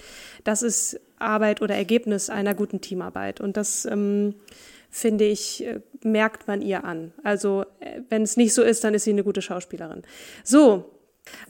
Das 0.45 0.62
ist 0.62 1.00
Arbeit 1.19 1.62
oder 1.62 1.75
Ergebnis 1.75 2.29
einer 2.29 2.55
guten 2.55 2.81
Teamarbeit. 2.81 3.41
Und 3.41 3.57
das 3.57 3.87
ähm, 3.87 4.35
finde 4.92 5.25
ich, 5.25 5.66
äh, 5.66 5.80
merkt 6.04 6.46
man 6.46 6.62
ihr 6.62 6.84
an. 6.84 7.12
Also 7.25 7.64
äh, 7.80 8.02
wenn 8.11 8.22
es 8.22 8.37
nicht 8.37 8.54
so 8.54 8.62
ist, 8.62 8.84
dann 8.84 8.94
ist 8.94 9.04
sie 9.04 9.11
eine 9.11 9.25
gute 9.25 9.42
Schauspielerin. 9.42 10.02
So, 10.44 10.92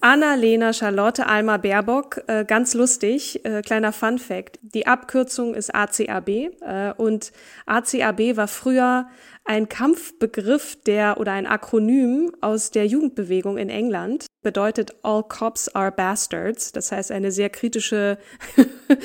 Anna-Lena 0.00 0.72
Charlotte 0.72 1.26
Alma 1.26 1.56
Baerbock, 1.56 2.22
äh, 2.26 2.44
ganz 2.44 2.74
lustig, 2.74 3.44
äh, 3.44 3.62
kleiner 3.62 3.92
Fun 3.92 4.18
Fact. 4.18 4.58
Die 4.62 4.86
Abkürzung 4.86 5.54
ist 5.54 5.74
ACAB 5.74 6.28
äh, 6.28 6.92
und 6.96 7.32
ACAB 7.66 8.36
war 8.36 8.48
früher 8.48 9.08
ein 9.44 9.68
Kampfbegriff 9.68 10.76
der 10.86 11.18
oder 11.18 11.32
ein 11.32 11.46
Akronym 11.46 12.32
aus 12.40 12.70
der 12.70 12.86
Jugendbewegung 12.86 13.58
in 13.58 13.68
England. 13.68 14.26
Bedeutet 14.42 14.94
All 15.02 15.22
Cops 15.22 15.68
are 15.68 15.92
Bastards. 15.92 16.72
Das 16.72 16.92
heißt 16.92 17.12
eine 17.12 17.32
sehr 17.32 17.50
kritische, 17.50 18.18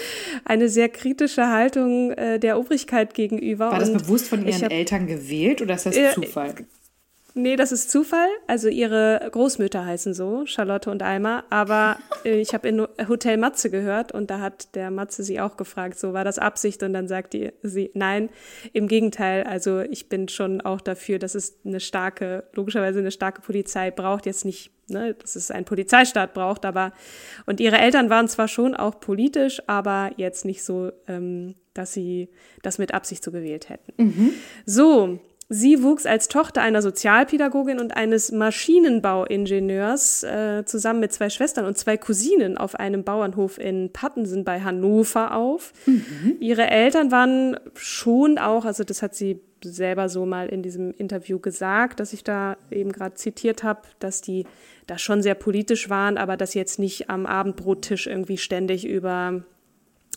eine 0.46 0.70
sehr 0.70 0.90
kritische 0.90 1.48
Haltung 1.48 2.12
äh, 2.12 2.40
der 2.40 2.60
Obrigkeit 2.60 3.14
gegenüber. 3.14 3.72
War 3.72 3.80
das 3.80 3.92
bewusst 3.94 4.28
von 4.28 4.46
Ihren 4.46 4.64
hab, 4.64 4.72
Eltern 4.72 5.08
gewählt 5.08 5.62
oder 5.62 5.76
ist 5.76 5.86
das 5.86 5.98
äh, 5.98 6.12
Zufall? 6.14 6.56
Nee, 7.38 7.56
das 7.56 7.72
ist 7.72 7.92
Zufall. 7.92 8.28
Also 8.48 8.68
ihre 8.68 9.30
Großmütter 9.32 9.86
heißen 9.86 10.16
so, 10.16 10.48
Charlotte 10.48 10.90
und 10.90 11.04
Alma. 11.04 11.44
Aber 11.52 12.00
äh, 12.26 12.42
ich 12.42 12.56
habe 12.56 12.68
in 12.68 12.88
Hotel 13.08 13.38
Matze 13.38 13.70
gehört 13.70 14.12
und 14.12 14.32
da 14.32 14.40
hat 14.40 14.74
der 14.74 14.90
Matze 14.90 15.24
sie 15.24 15.40
auch 15.40 15.56
gefragt, 15.56 16.00
so 16.00 16.14
war 16.14 16.24
das 16.24 16.40
Absicht? 16.40 16.82
Und 16.82 16.94
dann 16.94 17.08
sagt 17.08 17.34
die, 17.34 17.52
sie, 17.62 17.92
nein, 17.94 18.30
im 18.74 18.88
Gegenteil. 18.88 19.44
Also 19.44 19.82
ich 19.82 20.10
bin 20.10 20.30
schon 20.30 20.62
auch 20.62 20.82
dafür, 20.82 21.20
dass 21.20 21.36
es 21.36 21.60
eine 21.64 21.80
starke, 21.80 22.44
logischerweise 22.54 23.00
eine 23.00 23.12
starke 23.12 23.42
Polizei 23.42 23.92
braucht. 23.92 24.26
Jetzt 24.26 24.44
nicht, 24.44 24.72
ne, 24.88 25.14
dass 25.14 25.36
es 25.36 25.52
einen 25.52 25.66
Polizeistaat 25.66 26.34
braucht, 26.34 26.66
aber 26.66 26.92
und 27.46 27.60
ihre 27.60 27.78
Eltern 27.78 28.10
waren 28.10 28.28
zwar 28.28 28.48
schon 28.48 28.74
auch 28.74 29.00
politisch, 29.00 29.62
aber 29.68 30.10
jetzt 30.18 30.44
nicht 30.44 30.64
so, 30.64 30.92
ähm, 31.08 31.54
dass 31.76 31.94
sie 31.94 32.30
das 32.64 32.80
mit 32.80 32.96
Absicht 32.96 33.24
so 33.24 33.32
gewählt 33.32 33.70
hätten. 33.70 33.94
Mhm. 33.98 34.34
So, 34.66 35.20
Sie 35.50 35.82
wuchs 35.82 36.06
als 36.06 36.28
Tochter 36.28 36.62
einer 36.62 36.82
Sozialpädagogin 36.82 37.80
und 37.80 37.96
eines 37.96 38.34
Maschinenbauingenieurs 38.34 40.24
äh, 40.24 40.66
zusammen 40.66 41.00
mit 41.00 41.14
zwei 41.14 41.30
Schwestern 41.30 41.66
und 41.66 41.78
zwei 41.78 41.96
Cousinen 41.96 42.58
auf 42.58 42.76
einem 42.76 43.06
Bauernhof 43.06 43.58
in 43.58 43.94
Pattensen 43.94 44.44
bei 44.44 44.60
Hannover 44.60 45.34
auf. 45.36 45.72
Mhm. 45.86 46.36
Ihre 46.42 46.68
Eltern 46.70 47.12
waren 47.12 47.58
schon 47.76 48.38
auch, 48.38 48.66
also 48.66 48.84
das 48.84 49.02
hat 49.02 49.16
sie 49.16 49.40
selber 49.64 50.10
so 50.10 50.26
mal 50.26 50.48
in 50.48 50.64
diesem 50.64 50.92
Interview 50.92 51.40
gesagt, 51.40 52.02
dass 52.02 52.12
ich 52.12 52.26
da 52.26 52.58
eben 52.70 52.92
gerade 52.92 53.16
zitiert 53.16 53.64
habe, 53.64 53.84
dass 54.00 54.22
die 54.22 54.46
da 54.86 54.98
schon 54.98 55.22
sehr 55.22 55.36
politisch 55.36 55.90
waren, 55.90 56.18
aber 56.18 56.36
dass 56.36 56.56
jetzt 56.56 56.78
nicht 56.78 57.10
am 57.10 57.26
Abendbrottisch 57.26 58.08
irgendwie 58.08 58.38
ständig 58.38 58.86
über 58.86 59.44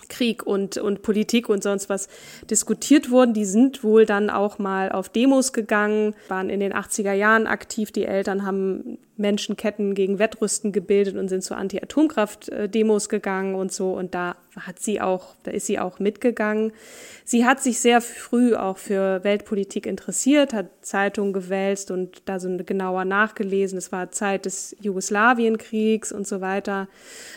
Krieg 0.08 0.46
und, 0.46 0.76
und 0.76 1.02
Politik 1.02 1.48
und 1.48 1.62
sonst 1.62 1.88
was 1.88 2.08
diskutiert 2.48 3.10
wurden. 3.10 3.34
Die 3.34 3.44
sind 3.44 3.82
wohl 3.84 4.06
dann 4.06 4.30
auch 4.30 4.58
mal 4.58 4.90
auf 4.90 5.08
Demos 5.08 5.52
gegangen, 5.52 6.14
waren 6.28 6.50
in 6.50 6.60
den 6.60 6.72
80er 6.72 7.12
Jahren 7.12 7.46
aktiv. 7.46 7.92
Die 7.92 8.04
Eltern 8.04 8.44
haben 8.44 8.98
Menschenketten 9.20 9.94
gegen 9.94 10.18
Wettrüsten 10.18 10.72
gebildet 10.72 11.16
und 11.16 11.28
sind 11.28 11.44
zu 11.44 11.54
Anti-Atomkraft-Demos 11.54 13.08
gegangen 13.08 13.54
und 13.54 13.72
so. 13.72 13.92
Und 13.92 14.14
da 14.14 14.36
hat 14.58 14.80
sie 14.80 15.00
auch, 15.00 15.36
da 15.44 15.52
ist 15.52 15.66
sie 15.66 15.78
auch 15.78 16.00
mitgegangen. 16.00 16.72
Sie 17.24 17.44
hat 17.44 17.62
sich 17.62 17.78
sehr 17.78 18.00
früh 18.00 18.56
auch 18.56 18.78
für 18.78 19.22
Weltpolitik 19.22 19.86
interessiert, 19.86 20.52
hat 20.52 20.66
Zeitungen 20.82 21.32
gewälzt 21.32 21.90
und 21.90 22.22
da 22.24 22.40
so 22.40 22.48
genauer 22.56 23.04
nachgelesen. 23.04 23.78
Es 23.78 23.92
war 23.92 24.10
Zeit 24.10 24.46
des 24.46 24.74
Jugoslawienkriegs 24.80 26.10
und 26.10 26.26
so 26.26 26.40
weiter. 26.40 26.88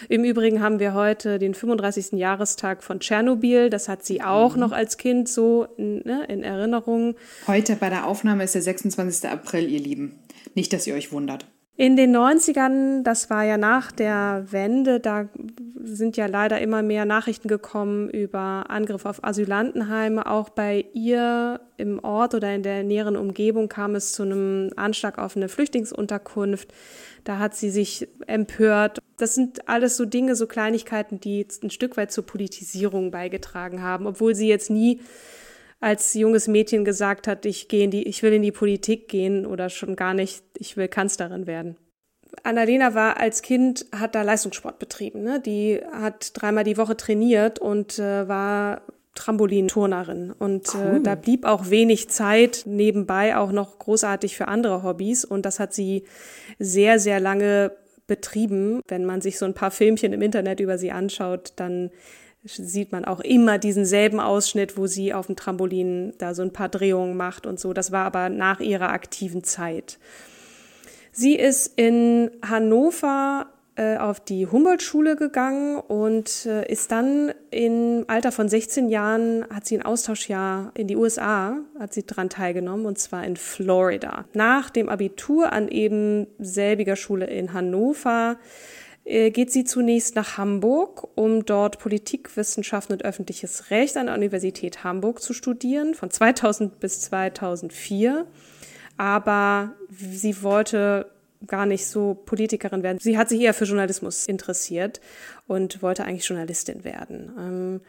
Im 0.10 0.24
Übrigen 0.24 0.62
haben 0.62 0.80
wir 0.80 0.94
heute 0.94 1.38
den 1.38 1.54
35. 1.54 2.14
Jahrestag 2.14 2.84
von 2.84 3.00
Tschernobyl. 3.00 3.70
Das 3.70 3.88
hat 3.90 4.04
sie 4.04 4.24
auch 4.24 4.56
mhm. 4.56 4.62
noch 4.62 4.72
als 4.72 4.98
Kind 4.98 5.30
so 5.30 5.68
ne, 5.78 6.26
in 6.28 6.44
Erinnerung. 6.44 7.16
Heute 7.46 7.76
bei 7.76 7.90
der 7.90 8.08
Aufnahme 8.08 8.44
ist 8.46 8.56
der 8.56 8.62
26. 8.62 9.30
April, 9.30 9.70
ihr 9.70 9.80
Lieben. 9.80 10.20
Nicht, 10.56 10.74
dass 10.74 10.88
ihr 10.88 10.96
euch 10.96 11.12
wundert. 11.12 11.46
In 11.76 11.96
den 11.96 12.16
90ern, 12.16 13.02
das 13.02 13.32
war 13.32 13.44
ja 13.44 13.58
nach 13.58 13.92
der 13.92 14.46
Wende, 14.52 15.00
da 15.00 15.28
sind 15.84 16.18
ja 16.18 16.28
leider 16.28 16.62
immer 16.62 16.84
mehr 16.84 17.06
Nachrichten 17.06 17.48
gekommen 17.48 18.12
über 18.12 18.66
Angriffe 18.70 19.10
auf 19.10 19.24
Asylantenheime. 19.24 20.28
Auch 20.28 20.50
bei 20.50 20.86
ihr 20.94 21.62
im 21.78 21.98
Ort 22.04 22.36
oder 22.36 22.54
in 22.54 22.62
der 22.62 22.84
näheren 22.84 23.18
Umgebung 23.18 23.70
kam 23.70 23.96
es 23.96 24.12
zu 24.12 24.22
einem 24.22 24.70
Anschlag 24.76 25.18
auf 25.18 25.36
eine 25.36 25.50
Flüchtlingsunterkunft. 25.50 26.72
Da 27.24 27.40
hat 27.40 27.56
sie 27.56 27.72
sich 27.72 28.08
empört. 28.28 29.00
Das 29.18 29.34
sind 29.34 29.68
alles 29.68 29.98
so 29.98 30.06
Dinge, 30.06 30.36
so 30.36 30.46
Kleinigkeiten, 30.46 31.20
die 31.20 31.48
ein 31.64 31.72
Stück 31.72 31.98
weit 31.98 32.12
zur 32.12 32.26
Politisierung 32.26 33.10
beigetragen 33.10 33.82
haben, 33.82 34.06
obwohl 34.06 34.36
sie 34.36 34.48
jetzt 34.48 34.70
nie 34.70 35.02
als 35.84 36.14
junges 36.14 36.48
Mädchen 36.48 36.86
gesagt 36.86 37.28
hat, 37.28 37.46
ich 37.46 37.68
gehe 37.68 37.84
in 37.84 37.92
die, 37.92 38.08
ich 38.08 38.24
will 38.24 38.34
in 38.34 38.42
die 38.42 38.52
Politik 38.52 39.10
gehen 39.10 39.46
oder 39.46 39.70
schon 39.70 39.96
gar 39.96 40.14
nicht, 40.14 40.44
ich 40.58 40.78
will 40.78 40.88
Kanzlerin 40.88 41.46
werden. 41.46 41.78
Annalena 42.42 42.96
war 42.96 43.18
als 43.20 43.42
Kind, 43.42 43.86
hat 43.94 44.16
da 44.16 44.24
Leistungssport 44.24 44.80
betrieben. 44.80 45.24
Ne? 45.24 45.40
Die 45.40 45.82
hat 45.92 46.32
dreimal 46.34 46.64
die 46.64 46.78
Woche 46.78 46.98
trainiert 46.98 47.60
und 47.60 48.00
äh, 48.00 48.28
war 48.28 48.82
Trampolinturnerin. 49.14 50.32
Und 50.32 50.74
äh, 50.74 50.78
cool. 50.78 50.98
äh, 50.98 51.02
da 51.02 51.16
blieb 51.16 51.46
auch 51.46 51.70
wenig 51.70 52.10
Zeit 52.10 52.64
nebenbei 52.66 53.38
auch 53.38 53.52
noch 53.52 53.78
großartig 53.78 54.36
für 54.36 54.48
andere 54.48 54.84
Hobbys. 54.84 55.26
Und 55.26 55.46
das 55.46 55.60
hat 55.60 55.74
sie 55.74 56.06
sehr, 56.60 57.00
sehr 57.00 57.20
lange 57.20 57.72
betrieben. 58.08 58.82
Wenn 58.88 59.06
man 59.06 59.22
sich 59.22 59.38
so 59.38 59.46
ein 59.46 59.54
paar 59.54 59.72
Filmchen 59.72 60.14
im 60.14 60.22
Internet 60.22 60.60
über 60.60 60.78
sie 60.78 60.92
anschaut, 60.92 61.54
dann 61.58 61.92
sieht 62.46 62.92
man 62.92 63.06
auch 63.06 63.22
immer 63.22 63.58
diesen 63.58 63.86
selben 63.86 64.20
Ausschnitt, 64.20 64.78
wo 64.78 64.88
sie 64.88 65.14
auf 65.14 65.28
dem 65.28 65.36
Trampolin 65.36 66.14
da 66.18 66.34
so 66.34 66.42
ein 66.42 66.52
paar 66.52 66.70
Drehungen 66.70 67.16
macht 67.16 67.46
und 67.46 67.60
so. 67.60 67.74
Das 67.74 67.92
war 67.92 68.06
aber 68.06 68.30
nach 68.30 68.60
ihrer 68.60 68.90
aktiven 68.90 69.44
Zeit. 69.44 69.98
Sie 71.12 71.36
ist 71.36 71.74
in 71.78 72.32
Hannover 72.44 73.48
äh, 73.76 73.98
auf 73.98 74.20
die 74.20 74.46
Humboldt-Schule 74.48 75.16
gegangen 75.16 75.78
und 75.80 76.46
äh, 76.46 76.70
ist 76.72 76.92
dann 76.92 77.34
im 77.50 78.04
Alter 78.08 78.32
von 78.32 78.50
16 78.50 78.90
Jahren, 78.90 79.46
hat 79.50 79.66
sie 79.66 79.78
ein 79.78 79.86
Austauschjahr 79.86 80.72
in 80.76 80.88
die 80.88 80.96
USA, 80.96 81.58
hat 81.80 81.94
sie 81.94 82.06
dran 82.06 82.30
teilgenommen 82.30 82.86
und 82.86 83.00
zwar 83.00 83.24
in 83.24 83.36
Florida. 83.36 84.26
Nach 84.34 84.70
dem 84.70 84.90
Abitur 84.90 85.54
an 85.54 85.70
eben 85.70 86.28
selbiger 86.40 86.96
Schule 86.96 87.26
in 87.28 87.54
Hannover 87.54 88.38
geht 89.06 89.52
sie 89.52 89.66
zunächst 89.66 90.16
nach 90.16 90.38
Hamburg, 90.38 91.10
um 91.16 91.46
dort 91.46 91.80
Politikwissenschaften 91.80 92.94
und 92.94 93.06
öffentliches 93.06 93.70
Recht 93.70 93.98
an 93.98 94.06
der 94.06 94.16
Universität 94.16 94.84
Hamburg 94.84 95.22
zu 95.22 95.34
studieren, 95.34 95.94
von 95.94 96.10
2000 96.10 96.80
bis 96.80 97.02
2004. 97.02 98.26
Aber 98.98 99.74
sie 99.90 100.42
wollte 100.44 101.12
gar 101.48 101.66
nicht 101.66 101.86
so 101.86 102.14
Politikerin 102.14 102.84
werden. 102.84 103.00
Sie 103.02 103.18
hat 103.18 103.30
sich 103.30 103.42
eher 103.42 103.54
für 103.54 103.66
Journalismus 103.66 104.28
interessiert 104.28 105.02
und 105.48 105.82
wollte 105.82 106.06
eigentlich 106.06 106.28
Journalistin 106.28 106.84
werden. 106.84 107.32
Ähm, 107.38 107.82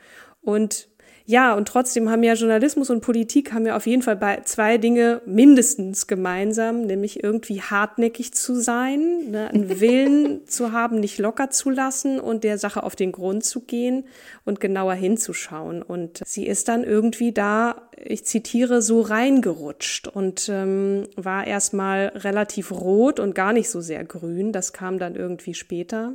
und 0.43 0.89
ja, 1.27 1.55
und 1.55 1.69
trotzdem 1.69 2.11
haben 2.11 2.23
ja 2.23 2.35
Journalismus 2.35 2.91
und 2.91 3.01
Politik 3.01 3.55
haben 3.55 3.65
ja 3.65 3.77
auf 3.77 3.87
jeden 3.87 4.03
Fall 4.03 4.17
bei 4.17 4.43
zwei 4.45 4.77
Dinge 4.77 5.23
mindestens 5.25 6.07
gemeinsam, 6.07 6.83
nämlich 6.83 7.25
irgendwie 7.25 7.63
hartnäckig 7.63 8.35
zu 8.35 8.57
sein, 8.57 9.31
ne, 9.31 9.49
einen 9.49 9.81
Willen 9.81 10.47
zu 10.47 10.73
haben, 10.73 11.01
nicht 11.01 11.19
locker 11.19 11.49
zu 11.49 11.71
lassen 11.71 12.21
und 12.21 12.45
der 12.45 12.59
Sache 12.59 12.83
auf 12.83 12.95
den 12.95 13.11
Grund 13.11 13.43
zu 13.43 13.61
gehen 13.61 14.05
und 14.45 14.61
genauer 14.61 14.93
hinzuschauen. 14.93 15.81
Und 15.81 16.21
sie 16.27 16.47
ist 16.47 16.69
dann 16.69 16.85
irgendwie 16.85 17.33
da, 17.33 17.89
ich 17.97 18.27
zitiere, 18.27 18.83
so 18.83 19.01
reingerutscht 19.01 20.09
und 20.09 20.51
ähm, 20.53 21.07
war 21.17 21.47
erstmal 21.47 22.09
relativ 22.17 22.71
rot 22.71 23.19
und 23.19 23.35
gar 23.35 23.55
nicht 23.55 23.71
so 23.71 23.81
sehr 23.81 24.05
grün. 24.05 24.53
Das 24.53 24.75
kam 24.75 24.99
dann 24.99 25.15
irgendwie 25.15 25.55
später. 25.55 26.13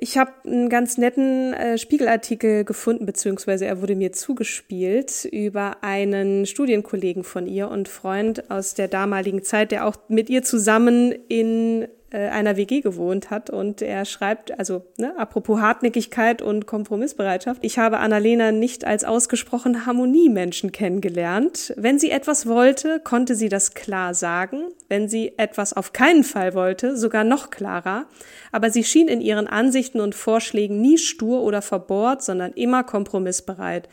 Ich 0.00 0.18
habe 0.18 0.32
einen 0.44 0.68
ganz 0.68 0.98
netten 0.98 1.54
äh, 1.54 1.78
Spiegelartikel 1.78 2.64
gefunden, 2.64 3.06
beziehungsweise 3.06 3.66
er 3.66 3.80
wurde 3.80 3.96
mir 3.96 4.12
zugespielt 4.12 5.24
über 5.24 5.82
einen 5.82 6.46
Studienkollegen 6.46 7.24
von 7.24 7.46
ihr 7.46 7.68
und 7.68 7.88
Freund 7.88 8.50
aus 8.50 8.74
der 8.74 8.88
damaligen 8.88 9.42
Zeit, 9.42 9.72
der 9.72 9.86
auch 9.86 9.96
mit 10.08 10.28
ihr 10.28 10.42
zusammen 10.42 11.12
in 11.28 11.88
einer 12.16 12.56
WG 12.56 12.80
gewohnt 12.80 13.30
hat 13.30 13.50
und 13.50 13.82
er 13.82 14.04
schreibt, 14.06 14.58
also 14.58 14.82
ne, 14.96 15.12
apropos 15.18 15.60
Hartnäckigkeit 15.60 16.40
und 16.40 16.66
Kompromissbereitschaft, 16.66 17.62
ich 17.62 17.78
habe 17.78 17.98
Annalena 17.98 18.50
nicht 18.50 18.86
als 18.86 19.04
ausgesprochen 19.04 19.84
Harmoniemenschen 19.84 20.72
kennengelernt. 20.72 21.74
Wenn 21.76 21.98
sie 21.98 22.10
etwas 22.10 22.46
wollte, 22.46 23.00
konnte 23.00 23.34
sie 23.34 23.50
das 23.50 23.74
klar 23.74 24.14
sagen, 24.14 24.62
wenn 24.88 25.08
sie 25.08 25.34
etwas 25.36 25.74
auf 25.74 25.92
keinen 25.92 26.24
Fall 26.24 26.54
wollte, 26.54 26.96
sogar 26.96 27.24
noch 27.24 27.50
klarer, 27.50 28.06
aber 28.52 28.70
sie 28.70 28.84
schien 28.84 29.08
in 29.08 29.20
ihren 29.20 29.46
Ansichten 29.46 30.00
und 30.00 30.14
Vorschlägen 30.14 30.80
nie 30.80 30.96
stur 30.96 31.42
oder 31.42 31.60
verbohrt, 31.60 32.22
sondern 32.22 32.52
immer 32.52 32.84
kompromissbereit. 32.84 33.88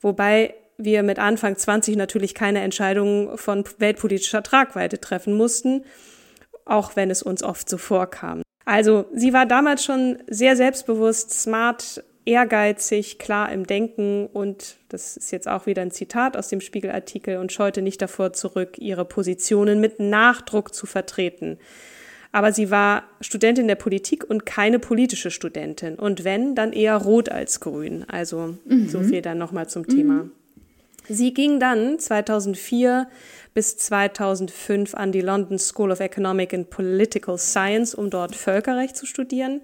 Wobei 0.00 0.54
wir 0.78 1.02
mit 1.02 1.18
Anfang 1.18 1.56
20 1.56 1.96
natürlich 1.96 2.34
keine 2.34 2.60
Entscheidungen 2.60 3.36
von 3.36 3.64
weltpolitischer 3.78 4.42
Tragweite 4.42 5.00
treffen 5.00 5.34
mussten, 5.34 5.84
auch 6.68 6.96
wenn 6.96 7.10
es 7.10 7.22
uns 7.22 7.42
oft 7.42 7.68
so 7.68 7.78
vorkam. 7.78 8.42
Also 8.64 9.06
sie 9.14 9.32
war 9.32 9.46
damals 9.46 9.84
schon 9.84 10.18
sehr 10.28 10.54
selbstbewusst, 10.54 11.32
smart, 11.32 12.04
ehrgeizig, 12.26 13.18
klar 13.18 13.50
im 13.50 13.66
Denken 13.66 14.26
und 14.26 14.76
das 14.90 15.16
ist 15.16 15.30
jetzt 15.30 15.48
auch 15.48 15.64
wieder 15.64 15.80
ein 15.80 15.90
Zitat 15.90 16.36
aus 16.36 16.48
dem 16.48 16.60
Spiegelartikel 16.60 17.38
und 17.38 17.50
scheute 17.50 17.80
nicht 17.80 18.02
davor 18.02 18.34
zurück, 18.34 18.76
ihre 18.78 19.06
Positionen 19.06 19.80
mit 19.80 19.98
Nachdruck 19.98 20.74
zu 20.74 20.84
vertreten. 20.84 21.58
Aber 22.30 22.52
sie 22.52 22.70
war 22.70 23.04
Studentin 23.22 23.68
der 23.68 23.74
Politik 23.76 24.28
und 24.28 24.44
keine 24.44 24.78
politische 24.78 25.30
Studentin. 25.30 25.94
Und 25.94 26.24
wenn, 26.24 26.54
dann 26.54 26.74
eher 26.74 26.96
rot 26.96 27.30
als 27.30 27.60
grün. 27.60 28.04
Also 28.06 28.56
mhm. 28.66 28.88
so 28.88 29.00
viel 29.00 29.22
dann 29.22 29.38
nochmal 29.38 29.66
zum 29.66 29.82
mhm. 29.82 29.86
Sie 31.08 31.32
ging 31.32 31.58
dann 31.58 31.98
2004 31.98 33.08
bis 33.54 33.76
2005 33.78 34.94
an 34.94 35.10
die 35.10 35.20
London 35.20 35.58
School 35.58 35.90
of 35.90 36.00
Economic 36.00 36.54
and 36.54 36.70
Political 36.70 37.38
Science, 37.38 37.94
um 37.94 38.10
dort 38.10 38.36
Völkerrecht 38.36 38.96
zu 38.96 39.06
studieren 39.06 39.62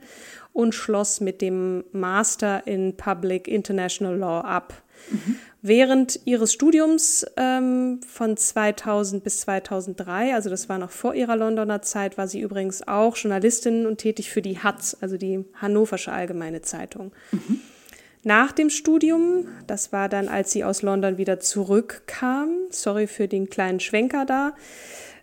und 0.52 0.74
schloss 0.74 1.20
mit 1.20 1.42
dem 1.42 1.84
Master 1.92 2.66
in 2.66 2.96
Public 2.96 3.46
International 3.46 4.16
Law 4.16 4.40
ab. 4.40 4.82
Mhm. 5.10 5.36
Während 5.60 6.20
ihres 6.24 6.52
Studiums 6.52 7.26
ähm, 7.36 8.00
von 8.06 8.36
2000 8.36 9.24
bis 9.24 9.40
2003, 9.40 10.34
also 10.34 10.50
das 10.50 10.68
war 10.68 10.78
noch 10.78 10.90
vor 10.90 11.14
ihrer 11.14 11.36
Londoner 11.36 11.82
Zeit, 11.82 12.18
war 12.18 12.28
sie 12.28 12.40
übrigens 12.40 12.86
auch 12.86 13.16
Journalistin 13.16 13.86
und 13.86 13.98
tätig 13.98 14.30
für 14.30 14.42
die 14.42 14.58
HAZ, 14.58 14.98
also 15.00 15.16
die 15.16 15.44
Hannoversche 15.54 16.12
Allgemeine 16.12 16.62
Zeitung. 16.62 17.12
Mhm. 17.32 17.60
Nach 18.24 18.52
dem 18.52 18.70
Studium, 18.70 19.46
das 19.66 19.92
war 19.92 20.08
dann, 20.08 20.28
als 20.28 20.50
sie 20.50 20.64
aus 20.64 20.80
London 20.80 21.18
wieder 21.18 21.40
zurückkam, 21.40 22.48
sorry 22.70 23.06
für 23.06 23.28
den 23.28 23.50
kleinen 23.50 23.80
Schwenker 23.80 24.24
da, 24.24 24.54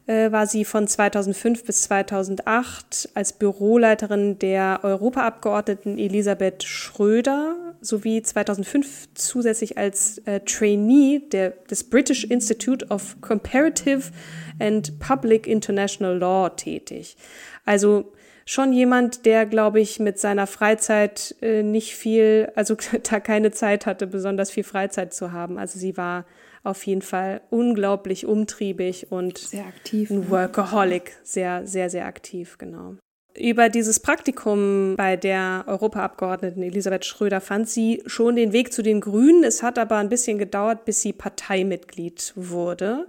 äh, 0.06 0.32
war 0.32 0.46
sie 0.46 0.66
von 0.66 0.88
2005 0.88 1.64
bis 1.64 1.82
2008 1.84 3.10
als 3.16 3.34
Büroleiterin 3.34 4.38
der 4.38 4.82
Europaabgeordneten 4.84 5.98
Elisabeth 5.98 6.64
Schröder 6.64 7.56
sowie 7.82 8.22
2005 8.22 9.10
zusätzlich 9.16 9.80
als 9.80 10.20
äh, 10.26 10.42
Trainee 10.42 11.24
der, 11.32 11.52
des 11.72 11.84
British 11.84 12.24
Institute 12.26 12.86
of 12.90 13.16
Comparative 13.22 14.12
and 14.60 15.00
Public 15.00 15.48
International 15.48 16.20
Law 16.20 16.50
tätig. 16.50 17.18
Also 17.66 18.12
schon 18.46 18.74
jemand, 18.74 19.26
der, 19.26 19.46
glaube 19.46 19.80
ich, 19.80 20.00
mit 20.00 20.20
seiner 20.20 20.48
Freizeit 20.48 21.36
äh, 21.42 21.64
nicht 21.64 21.96
viel, 21.96 22.52
also 22.56 22.76
da 23.10 23.20
keine 23.20 23.52
Zeit 23.52 23.86
hatte, 23.86 24.08
besonders 24.08 24.52
viel 24.52 24.64
Freizeit 24.64 25.14
zu 25.14 25.32
haben. 25.32 25.58
Also 25.58 25.80
sie 25.80 25.98
war 25.98 26.26
auf 26.64 26.86
jeden 26.86 27.02
Fall 27.02 27.42
unglaublich 27.50 28.26
umtriebig 28.26 29.12
und 29.12 29.40
sehr 29.40 29.66
aktiv, 29.66 30.12
ein 30.12 30.22
ne? 30.22 30.30
Workaholic, 30.30 31.14
sehr, 31.24 31.66
sehr, 31.66 31.90
sehr 31.90 32.06
aktiv, 32.06 32.58
genau. 32.58 32.96
Über 33.36 33.70
dieses 33.70 34.02
Praktikum 34.02 34.96
bei 34.98 35.16
der 35.16 35.64
Europaabgeordneten 35.66 36.62
Elisabeth 36.64 37.06
Schröder 37.06 37.40
fand 37.40 37.70
sie 37.70 38.04
schon 38.06 38.36
den 38.36 38.52
Weg 38.52 38.74
zu 38.74 38.82
den 38.82 39.00
Grünen. 39.00 39.46
Es 39.46 39.64
hat 39.64 39.80
aber 39.80 39.98
ein 39.98 40.10
bisschen 40.10 40.38
gedauert, 40.38 40.84
bis 40.84 41.02
sie 41.02 41.14
Parteimitglied 41.14 42.34
wurde. 42.36 43.08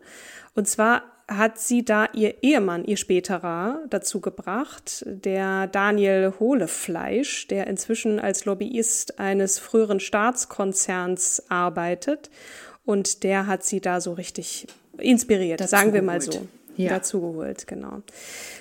Und 0.54 0.68
zwar 0.68 1.02
hat 1.36 1.58
sie 1.58 1.84
da 1.84 2.08
ihr 2.12 2.42
Ehemann, 2.42 2.84
ihr 2.84 2.96
späterer, 2.96 3.80
dazu 3.90 4.20
gebracht, 4.20 5.04
der 5.06 5.66
Daniel 5.66 6.34
Hohlefleisch, 6.38 7.48
der 7.48 7.66
inzwischen 7.66 8.18
als 8.18 8.44
Lobbyist 8.44 9.18
eines 9.18 9.58
früheren 9.58 10.00
Staatskonzerns 10.00 11.44
arbeitet. 11.48 12.30
Und 12.84 13.22
der 13.22 13.46
hat 13.46 13.64
sie 13.64 13.80
da 13.80 14.00
so 14.00 14.12
richtig 14.12 14.66
inspiriert, 14.98 15.60
dazu 15.60 15.70
sagen 15.70 15.92
wir 15.92 16.02
mal 16.02 16.20
so. 16.20 16.46
Ja. 16.76 16.88
Dazu 16.88 17.20
geholt, 17.20 17.66
genau. 17.66 18.00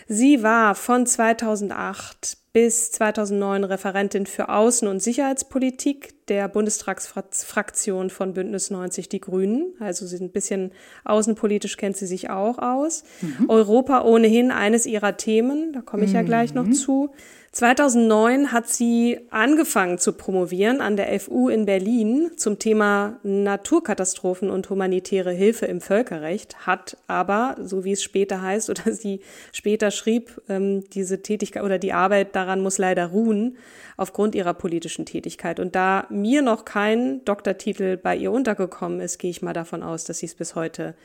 Sie 0.07 0.43
war 0.43 0.75
von 0.75 1.05
2008 1.05 2.37
bis 2.51 2.91
2009 2.91 3.63
Referentin 3.63 4.25
für 4.25 4.49
Außen- 4.49 4.87
und 4.87 5.01
Sicherheitspolitik 5.01 6.20
der 6.27 6.47
Bundestagsfraktion 6.47 8.09
von 8.09 8.33
Bündnis 8.33 8.69
90 8.69 9.09
Die 9.09 9.21
Grünen. 9.21 9.73
Also 9.79 10.05
sie 10.05 10.17
ein 10.17 10.31
bisschen 10.31 10.71
außenpolitisch 11.03 11.77
kennt 11.77 11.97
sie 11.97 12.07
sich 12.07 12.29
auch 12.29 12.57
aus. 12.57 13.03
Mhm. 13.21 13.49
Europa 13.49 14.03
ohnehin 14.03 14.51
eines 14.51 14.85
ihrer 14.85 15.17
Themen, 15.17 15.73
da 15.73 15.81
komme 15.81 16.05
ich 16.05 16.13
ja 16.13 16.21
gleich 16.21 16.53
noch 16.53 16.65
mhm. 16.65 16.73
zu. 16.73 17.11
2009 17.53 18.53
hat 18.53 18.69
sie 18.69 19.19
angefangen 19.29 19.97
zu 19.97 20.13
promovieren 20.13 20.79
an 20.79 20.95
der 20.95 21.19
FU 21.19 21.49
in 21.49 21.65
Berlin 21.65 22.31
zum 22.37 22.59
Thema 22.59 23.19
Naturkatastrophen 23.23 24.49
und 24.49 24.69
humanitäre 24.69 25.33
Hilfe 25.33 25.65
im 25.65 25.81
Völkerrecht, 25.81 26.65
hat 26.65 26.95
aber, 27.07 27.57
so 27.61 27.83
wie 27.83 27.91
es 27.91 28.03
später 28.03 28.41
heißt 28.41 28.69
oder 28.69 28.93
sie 28.93 29.19
später 29.51 29.91
schrieb, 29.91 30.41
ähm, 30.47 30.85
diese 30.91 31.21
Tätigkeit 31.23 31.63
oder 31.63 31.77
die 31.77 31.91
Arbeit 31.91 32.37
daran 32.37 32.61
muss 32.61 32.77
leider 32.77 33.07
ruhen 33.07 33.57
aufgrund 34.01 34.33
ihrer 34.33 34.55
politischen 34.55 35.05
Tätigkeit. 35.05 35.59
Und 35.59 35.75
da 35.75 36.07
mir 36.09 36.41
noch 36.41 36.65
kein 36.65 37.23
Doktortitel 37.23 37.97
bei 37.97 38.15
ihr 38.15 38.31
untergekommen 38.31 38.99
ist, 38.99 39.19
gehe 39.19 39.29
ich 39.29 39.43
mal 39.43 39.53
davon 39.53 39.83
aus, 39.83 40.05
dass 40.05 40.17
sie 40.17 40.25
es 40.25 40.33
bis 40.33 40.55
heute 40.55 40.95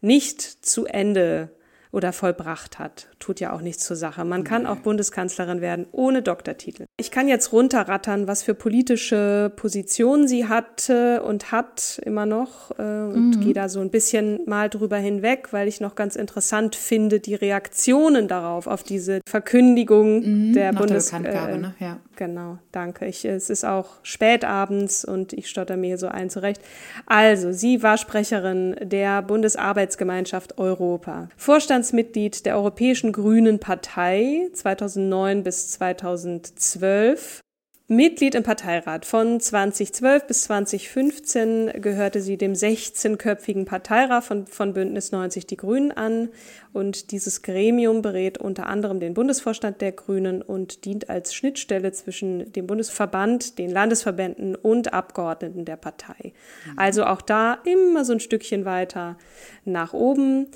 nicht 0.00 0.40
zu 0.40 0.86
Ende 0.86 1.50
oder 1.90 2.12
vollbracht 2.12 2.78
hat. 2.78 3.08
Tut 3.18 3.40
ja 3.40 3.52
auch 3.52 3.60
nichts 3.60 3.84
zur 3.84 3.96
Sache. 3.96 4.24
Man 4.24 4.44
kann 4.44 4.66
auch 4.66 4.76
Bundeskanzlerin 4.76 5.60
werden 5.60 5.86
ohne 5.92 6.22
Doktortitel. 6.22 6.84
Ich 6.98 7.10
kann 7.10 7.28
jetzt 7.28 7.52
runterrattern, 7.52 8.28
was 8.28 8.42
für 8.42 8.54
politische 8.54 9.50
Positionen 9.56 10.28
sie 10.28 10.46
hatte 10.46 11.22
und 11.22 11.50
hat 11.50 12.00
immer 12.04 12.26
noch 12.26 12.70
äh, 12.78 12.82
und 12.82 13.36
mhm. 13.36 13.40
gehe 13.40 13.54
da 13.54 13.68
so 13.68 13.80
ein 13.80 13.90
bisschen 13.90 14.40
mal 14.46 14.68
drüber 14.68 14.98
hinweg, 14.98 15.48
weil 15.52 15.68
ich 15.68 15.80
noch 15.80 15.94
ganz 15.94 16.16
interessant 16.16 16.76
finde, 16.76 17.20
die 17.20 17.34
Reaktionen 17.34 18.28
darauf, 18.28 18.66
auf 18.66 18.82
diese 18.82 19.20
Verkündigung 19.26 20.48
mhm, 20.48 20.52
der 20.52 20.72
Bundeskanzlerin. 20.72 21.54
Äh, 21.54 21.58
ne? 21.58 21.74
ja. 21.78 22.00
Genau, 22.18 22.58
danke. 22.72 23.06
Ich, 23.06 23.24
es 23.24 23.48
ist 23.48 23.64
auch 23.64 23.86
spät 24.02 24.44
abends 24.44 25.04
und 25.04 25.32
ich 25.32 25.48
stotter 25.48 25.76
mir 25.76 25.86
hier 25.86 25.98
so 25.98 26.08
ein 26.08 26.30
zurecht. 26.30 26.60
Also, 27.06 27.52
sie 27.52 27.84
war 27.84 27.96
Sprecherin 27.96 28.74
der 28.82 29.22
Bundesarbeitsgemeinschaft 29.22 30.58
Europa, 30.58 31.28
Vorstandsmitglied 31.36 32.44
der 32.44 32.56
Europäischen 32.56 33.12
Grünen 33.12 33.60
Partei 33.60 34.48
2009 34.52 35.44
bis 35.44 35.70
2012 35.70 37.40
Mitglied 37.90 38.34
im 38.34 38.42
Parteirat. 38.42 39.06
Von 39.06 39.40
2012 39.40 40.26
bis 40.26 40.42
2015 40.42 41.72
gehörte 41.80 42.20
sie 42.20 42.36
dem 42.36 42.52
16-köpfigen 42.52 43.64
Parteirat 43.64 44.24
von, 44.24 44.46
von 44.46 44.74
Bündnis 44.74 45.10
90 45.10 45.46
Die 45.46 45.56
Grünen 45.56 45.90
an. 45.92 46.28
Und 46.74 47.12
dieses 47.12 47.40
Gremium 47.40 48.02
berät 48.02 48.36
unter 48.36 48.66
anderem 48.66 49.00
den 49.00 49.14
Bundesvorstand 49.14 49.80
der 49.80 49.92
Grünen 49.92 50.42
und 50.42 50.84
dient 50.84 51.08
als 51.08 51.32
Schnittstelle 51.32 51.90
zwischen 51.92 52.52
dem 52.52 52.66
Bundesverband, 52.66 53.58
den 53.58 53.70
Landesverbänden 53.70 54.54
und 54.54 54.92
Abgeordneten 54.92 55.64
der 55.64 55.76
Partei. 55.76 56.34
Mhm. 56.66 56.78
Also 56.78 57.04
auch 57.06 57.22
da 57.22 57.54
immer 57.64 58.04
so 58.04 58.12
ein 58.12 58.20
Stückchen 58.20 58.66
weiter 58.66 59.16
nach 59.64 59.94
oben. 59.94 60.48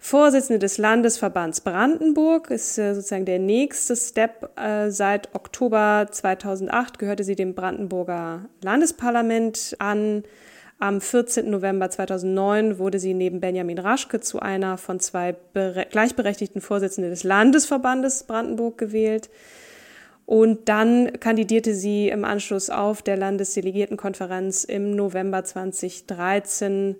Vorsitzende 0.00 0.60
des 0.60 0.78
Landesverbands 0.78 1.60
Brandenburg 1.60 2.50
ist 2.50 2.78
äh, 2.78 2.94
sozusagen 2.94 3.24
der 3.24 3.40
nächste 3.40 3.96
Step. 3.96 4.50
Äh, 4.56 4.90
seit 4.90 5.34
Oktober 5.34 6.06
2008 6.10 6.98
gehörte 6.98 7.24
sie 7.24 7.34
dem 7.34 7.54
Brandenburger 7.54 8.48
Landesparlament 8.62 9.76
an. 9.78 10.22
Am 10.80 11.00
14. 11.00 11.50
November 11.50 11.90
2009 11.90 12.78
wurde 12.78 13.00
sie 13.00 13.12
neben 13.12 13.40
Benjamin 13.40 13.80
Raschke 13.80 14.20
zu 14.20 14.38
einer 14.38 14.78
von 14.78 15.00
zwei 15.00 15.34
gleichberechtigten 15.52 16.60
Vorsitzenden 16.60 17.10
des 17.10 17.24
Landesverbandes 17.24 18.22
Brandenburg 18.22 18.78
gewählt. 18.78 19.28
Und 20.24 20.68
dann 20.68 21.18
kandidierte 21.18 21.74
sie 21.74 22.10
im 22.10 22.24
Anschluss 22.24 22.70
auf 22.70 23.02
der 23.02 23.16
Landesdelegiertenkonferenz 23.16 24.62
im 24.62 24.94
November 24.94 25.42
2013 25.42 26.94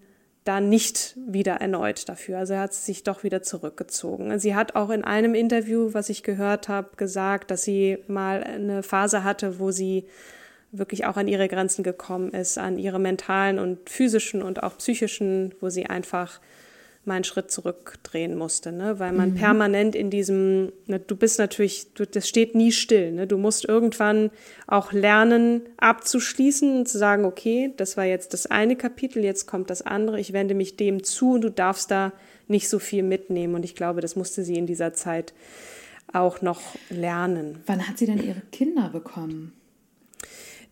dann 0.48 0.70
nicht 0.70 1.14
wieder 1.16 1.56
erneut 1.56 2.08
dafür. 2.08 2.38
Also 2.38 2.54
er 2.54 2.60
hat 2.60 2.72
sich 2.72 3.02
doch 3.02 3.22
wieder 3.22 3.42
zurückgezogen. 3.42 4.38
Sie 4.38 4.54
hat 4.54 4.76
auch 4.76 4.88
in 4.88 5.04
einem 5.04 5.34
Interview, 5.34 5.92
was 5.92 6.08
ich 6.08 6.22
gehört 6.22 6.68
habe, 6.68 6.96
gesagt, 6.96 7.50
dass 7.50 7.64
sie 7.64 7.98
mal 8.08 8.42
eine 8.42 8.82
Phase 8.82 9.24
hatte, 9.24 9.58
wo 9.58 9.70
sie 9.70 10.06
wirklich 10.72 11.04
auch 11.04 11.18
an 11.18 11.28
ihre 11.28 11.48
Grenzen 11.48 11.82
gekommen 11.82 12.30
ist, 12.30 12.56
an 12.56 12.78
ihre 12.78 12.98
mentalen 12.98 13.58
und 13.58 13.90
physischen 13.90 14.42
und 14.42 14.62
auch 14.62 14.78
psychischen, 14.78 15.54
wo 15.60 15.68
sie 15.68 15.84
einfach 15.86 16.40
mal 17.08 17.14
einen 17.14 17.24
Schritt 17.24 17.50
zurückdrehen 17.50 18.36
musste, 18.38 18.70
ne? 18.70 19.00
weil 19.00 19.12
man 19.12 19.30
mhm. 19.30 19.34
permanent 19.34 19.96
in 19.96 20.10
diesem, 20.10 20.72
ne, 20.86 21.00
du 21.00 21.16
bist 21.16 21.40
natürlich, 21.40 21.92
du, 21.94 22.06
das 22.06 22.28
steht 22.28 22.54
nie 22.54 22.70
still. 22.70 23.10
Ne? 23.10 23.26
Du 23.26 23.38
musst 23.38 23.64
irgendwann 23.64 24.30
auch 24.68 24.92
lernen, 24.92 25.62
abzuschließen 25.78 26.78
und 26.78 26.88
zu 26.88 26.98
sagen, 26.98 27.24
okay, 27.24 27.72
das 27.76 27.96
war 27.96 28.04
jetzt 28.04 28.32
das 28.32 28.46
eine 28.46 28.76
Kapitel, 28.76 29.24
jetzt 29.24 29.46
kommt 29.46 29.70
das 29.70 29.82
andere, 29.82 30.20
ich 30.20 30.32
wende 30.32 30.54
mich 30.54 30.76
dem 30.76 31.02
zu 31.02 31.32
und 31.32 31.40
du 31.40 31.50
darfst 31.50 31.90
da 31.90 32.12
nicht 32.46 32.68
so 32.68 32.78
viel 32.78 33.02
mitnehmen. 33.02 33.56
Und 33.56 33.64
ich 33.64 33.74
glaube, 33.74 34.00
das 34.00 34.14
musste 34.14 34.44
sie 34.44 34.54
in 34.54 34.66
dieser 34.66 34.94
Zeit 34.94 35.34
auch 36.12 36.40
noch 36.40 36.60
lernen. 36.88 37.58
Wann 37.66 37.86
hat 37.86 37.98
sie 37.98 38.06
denn 38.06 38.22
ihre 38.22 38.42
Kinder 38.52 38.88
bekommen? 38.90 39.52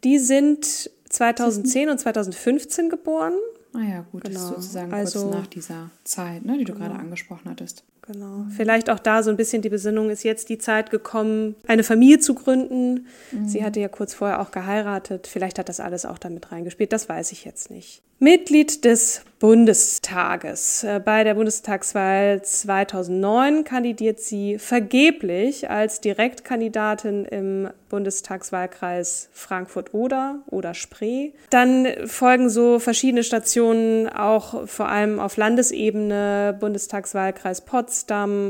Die 0.04 0.18
sind 0.18 0.90
2010 1.08 1.90
und 1.90 1.98
2015 1.98 2.90
geboren. 2.90 3.34
Ah 3.76 3.82
ja, 3.82 4.00
gut, 4.10 4.24
genau. 4.24 4.34
das 4.34 4.42
ist 4.42 4.48
sozusagen 4.48 4.92
also, 4.92 5.22
kurz 5.22 5.34
nach 5.34 5.46
dieser 5.46 5.90
Zeit, 6.04 6.44
ne, 6.44 6.58
die 6.58 6.64
du 6.64 6.72
genau. 6.72 6.86
gerade 6.86 6.98
angesprochen 6.98 7.50
hattest. 7.50 7.84
Genau. 8.06 8.44
Vielleicht 8.56 8.88
auch 8.88 8.98
da 8.98 9.22
so 9.22 9.30
ein 9.30 9.36
bisschen 9.36 9.62
die 9.62 9.68
Besinnung, 9.68 10.10
ist 10.10 10.22
jetzt 10.22 10.48
die 10.48 10.58
Zeit 10.58 10.90
gekommen, 10.90 11.56
eine 11.66 11.82
Familie 11.82 12.20
zu 12.20 12.34
gründen. 12.34 13.06
Mhm. 13.32 13.48
Sie 13.48 13.64
hatte 13.64 13.80
ja 13.80 13.88
kurz 13.88 14.14
vorher 14.14 14.40
auch 14.40 14.52
geheiratet. 14.52 15.26
Vielleicht 15.26 15.58
hat 15.58 15.68
das 15.68 15.80
alles 15.80 16.06
auch 16.06 16.18
damit 16.18 16.52
reingespielt. 16.52 16.92
Das 16.92 17.08
weiß 17.08 17.32
ich 17.32 17.44
jetzt 17.44 17.70
nicht. 17.70 18.02
Mitglied 18.18 18.84
des 18.86 19.22
Bundestages. 19.38 20.84
Äh, 20.84 21.00
bei 21.04 21.22
der 21.22 21.34
Bundestagswahl 21.34 22.40
2009 22.40 23.64
kandidiert 23.64 24.20
sie 24.20 24.58
vergeblich 24.58 25.68
als 25.68 26.00
Direktkandidatin 26.00 27.26
im 27.26 27.68
Bundestagswahlkreis 27.90 29.28
Frankfurt-Oder 29.32 30.40
oder 30.46 30.72
Spree. 30.72 31.32
Dann 31.50 31.86
folgen 32.06 32.48
so 32.48 32.78
verschiedene 32.78 33.22
Stationen, 33.22 34.08
auch 34.08 34.66
vor 34.66 34.88
allem 34.88 35.20
auf 35.20 35.36
Landesebene, 35.36 36.56
Bundestagswahlkreis 36.58 37.60
Potsdam 37.60 37.95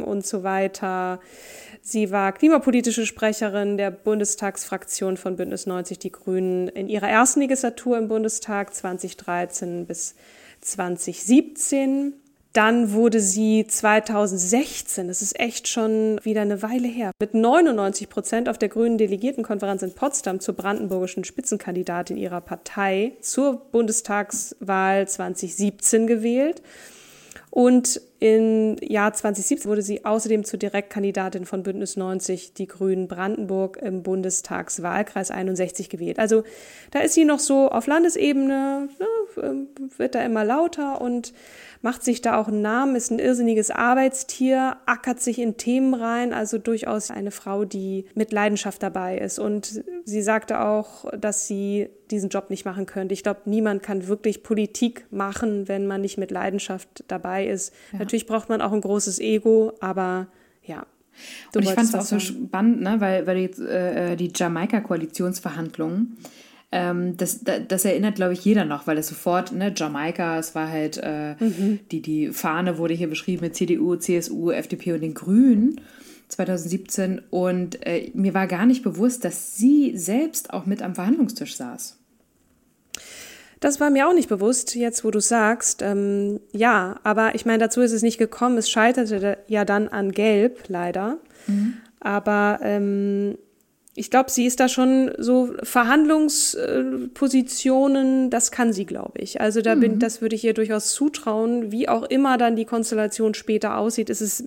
und 0.02 0.26
so 0.26 0.42
weiter. 0.42 1.20
Sie 1.82 2.10
war 2.10 2.32
klimapolitische 2.32 3.06
Sprecherin 3.06 3.76
der 3.76 3.92
Bundestagsfraktion 3.92 5.16
von 5.16 5.36
Bündnis 5.36 5.66
90 5.66 6.00
Die 6.00 6.10
Grünen 6.10 6.66
in 6.68 6.88
ihrer 6.88 7.08
ersten 7.08 7.40
Legislatur 7.40 7.96
im 7.96 8.08
Bundestag 8.08 8.74
2013 8.74 9.86
bis 9.86 10.16
2017. 10.62 12.14
Dann 12.56 12.92
wurde 12.92 13.20
sie 13.20 13.66
2016, 13.68 15.08
das 15.08 15.20
ist 15.20 15.38
echt 15.38 15.68
schon 15.68 16.18
wieder 16.24 16.40
eine 16.40 16.62
Weile 16.62 16.88
her, 16.88 17.10
mit 17.20 17.34
99 17.34 18.08
Prozent 18.08 18.48
auf 18.48 18.56
der 18.56 18.70
Grünen 18.70 18.96
Delegiertenkonferenz 18.96 19.82
in 19.82 19.94
Potsdam 19.94 20.40
zur 20.40 20.54
brandenburgischen 20.54 21.22
Spitzenkandidatin 21.22 22.16
ihrer 22.16 22.40
Partei 22.40 23.12
zur 23.20 23.58
Bundestagswahl 23.72 25.06
2017 25.06 26.06
gewählt. 26.06 26.62
Und 27.56 28.02
im 28.18 28.76
Jahr 28.82 29.14
2017 29.14 29.66
wurde 29.66 29.80
sie 29.80 30.04
außerdem 30.04 30.44
zur 30.44 30.58
Direktkandidatin 30.58 31.46
von 31.46 31.62
Bündnis 31.62 31.96
90 31.96 32.52
Die 32.52 32.66
Grünen 32.66 33.08
Brandenburg 33.08 33.78
im 33.78 34.02
Bundestagswahlkreis 34.02 35.30
61 35.30 35.88
gewählt. 35.88 36.18
Also 36.18 36.44
da 36.90 36.98
ist 36.98 37.14
sie 37.14 37.24
noch 37.24 37.38
so 37.38 37.70
auf 37.70 37.86
Landesebene, 37.86 38.90
ne, 38.98 39.66
wird 39.96 40.14
da 40.14 40.22
immer 40.22 40.44
lauter 40.44 41.00
und 41.00 41.32
macht 41.86 42.02
sich 42.02 42.20
da 42.20 42.36
auch 42.36 42.48
einen 42.48 42.62
Namen, 42.62 42.96
ist 42.96 43.12
ein 43.12 43.20
irrsinniges 43.20 43.70
Arbeitstier, 43.70 44.76
ackert 44.86 45.20
sich 45.20 45.38
in 45.38 45.56
Themen 45.56 45.94
rein, 45.94 46.32
also 46.32 46.58
durchaus 46.58 47.12
eine 47.12 47.30
Frau, 47.30 47.64
die 47.64 48.06
mit 48.16 48.32
Leidenschaft 48.32 48.82
dabei 48.82 49.18
ist. 49.18 49.38
Und 49.38 49.84
sie 50.04 50.20
sagte 50.20 50.62
auch, 50.62 51.08
dass 51.16 51.46
sie 51.46 51.88
diesen 52.10 52.28
Job 52.28 52.50
nicht 52.50 52.64
machen 52.64 52.86
könnte. 52.86 53.14
Ich 53.14 53.22
glaube, 53.22 53.42
niemand 53.44 53.84
kann 53.84 54.08
wirklich 54.08 54.42
Politik 54.42 55.06
machen, 55.12 55.68
wenn 55.68 55.86
man 55.86 56.00
nicht 56.00 56.18
mit 56.18 56.32
Leidenschaft 56.32 57.04
dabei 57.06 57.46
ist. 57.46 57.72
Ja. 57.92 58.00
Natürlich 58.00 58.26
braucht 58.26 58.48
man 58.48 58.60
auch 58.62 58.72
ein 58.72 58.80
großes 58.80 59.20
Ego, 59.20 59.72
aber 59.78 60.26
ja, 60.64 60.86
Du 61.52 61.60
und 61.60 61.66
ich 61.66 61.70
fand 61.70 61.88
es 61.88 61.94
auch 61.94 62.02
so 62.02 62.18
spannend, 62.18 62.82
ne? 62.82 62.96
weil, 62.98 63.28
weil 63.28 63.38
jetzt, 63.38 63.60
äh, 63.60 64.16
die 64.16 64.32
Jamaika-Koalitionsverhandlungen, 64.34 66.18
ähm, 66.72 67.16
das, 67.16 67.40
das, 67.42 67.84
erinnert, 67.84 68.16
glaube 68.16 68.32
ich, 68.32 68.44
jeder 68.44 68.64
noch, 68.64 68.86
weil 68.86 68.98
es 68.98 69.08
sofort, 69.08 69.52
ne, 69.52 69.72
Jamaika, 69.74 70.38
es 70.38 70.54
war 70.54 70.68
halt, 70.68 71.00
äh, 71.02 71.34
mhm. 71.38 71.80
die, 71.92 72.02
die 72.02 72.28
Fahne 72.32 72.78
wurde 72.78 72.94
hier 72.94 73.08
beschrieben 73.08 73.42
mit 73.42 73.54
CDU, 73.54 73.96
CSU, 73.96 74.50
FDP 74.50 74.92
und 74.94 75.00
den 75.00 75.14
Grünen 75.14 75.80
2017. 76.28 77.22
Und 77.30 77.86
äh, 77.86 78.10
mir 78.14 78.34
war 78.34 78.48
gar 78.48 78.66
nicht 78.66 78.82
bewusst, 78.82 79.24
dass 79.24 79.56
sie 79.56 79.96
selbst 79.96 80.52
auch 80.52 80.66
mit 80.66 80.82
am 80.82 80.96
Verhandlungstisch 80.96 81.56
saß. 81.56 81.98
Das 83.60 83.80
war 83.80 83.90
mir 83.90 84.08
auch 84.08 84.14
nicht 84.14 84.28
bewusst, 84.28 84.74
jetzt 84.74 85.04
wo 85.04 85.10
du 85.10 85.20
sagst. 85.20 85.82
Ähm, 85.82 86.40
ja, 86.52 86.98
aber 87.04 87.34
ich 87.36 87.46
meine, 87.46 87.58
dazu 87.58 87.80
ist 87.80 87.92
es 87.92 88.02
nicht 88.02 88.18
gekommen. 88.18 88.58
Es 88.58 88.68
scheiterte 88.68 89.38
ja 89.46 89.64
dann 89.64 89.88
an 89.88 90.12
Gelb, 90.12 90.64
leider. 90.68 91.18
Mhm. 91.46 91.74
Aber 92.00 92.58
ähm, 92.62 93.38
ich 93.98 94.10
glaube, 94.10 94.30
sie 94.30 94.44
ist 94.44 94.60
da 94.60 94.68
schon 94.68 95.10
so 95.16 95.54
Verhandlungspositionen, 95.62 98.28
das 98.28 98.50
kann 98.50 98.74
sie, 98.74 98.84
glaube 98.84 99.18
ich. 99.18 99.40
Also 99.40 99.62
da 99.62 99.74
bin, 99.74 99.94
mhm. 99.94 100.00
das 100.00 100.20
würde 100.20 100.36
ich 100.36 100.44
ihr 100.44 100.52
durchaus 100.52 100.92
zutrauen. 100.92 101.72
Wie 101.72 101.88
auch 101.88 102.02
immer 102.02 102.36
dann 102.36 102.56
die 102.56 102.66
Konstellation 102.66 103.32
später 103.32 103.78
aussieht, 103.78 104.10
ist 104.10 104.20
es 104.20 104.44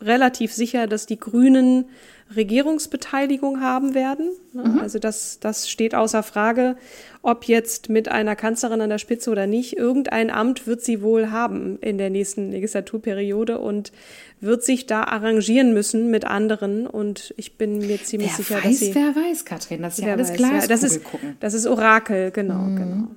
relativ 0.00 0.52
sicher, 0.52 0.86
dass 0.86 1.06
die 1.06 1.18
Grünen 1.18 1.86
Regierungsbeteiligung 2.34 3.60
haben 3.60 3.94
werden. 3.94 4.30
Ne? 4.52 4.64
Mhm. 4.64 4.78
Also 4.80 4.98
das, 4.98 5.38
das 5.38 5.68
steht 5.68 5.94
außer 5.94 6.22
Frage, 6.22 6.76
ob 7.22 7.44
jetzt 7.44 7.88
mit 7.88 8.08
einer 8.08 8.34
Kanzlerin 8.34 8.80
an 8.80 8.90
der 8.90 8.98
Spitze 8.98 9.30
oder 9.30 9.46
nicht. 9.46 9.76
Irgendein 9.76 10.30
Amt 10.30 10.66
wird 10.66 10.82
sie 10.82 11.02
wohl 11.02 11.30
haben 11.30 11.78
in 11.80 11.98
der 11.98 12.10
nächsten 12.10 12.50
Legislaturperiode 12.50 13.58
und 13.58 13.92
wird 14.40 14.64
sich 14.64 14.86
da 14.86 15.04
arrangieren 15.04 15.72
müssen 15.72 16.10
mit 16.10 16.24
anderen. 16.24 16.86
Und 16.86 17.34
ich 17.36 17.56
bin 17.56 17.78
mir 17.78 18.02
ziemlich 18.02 18.30
wer 18.30 18.36
sicher, 18.36 18.56
weiß, 18.56 18.64
dass 18.64 18.78
sie. 18.78 18.94
Wer 18.94 19.16
weiß, 19.16 19.44
Katrin, 19.44 19.82
das 19.82 19.98
ist 19.98 20.04
ja 20.04 20.12
alles 20.12 20.32
klar. 20.32 20.54
Ja, 20.54 20.66
das 20.66 20.82
ist, 20.82 21.00
das 21.40 21.54
ist 21.54 21.66
Orakel, 21.66 22.30
genau, 22.30 22.58
mhm. 22.58 22.76
genau. 22.76 23.08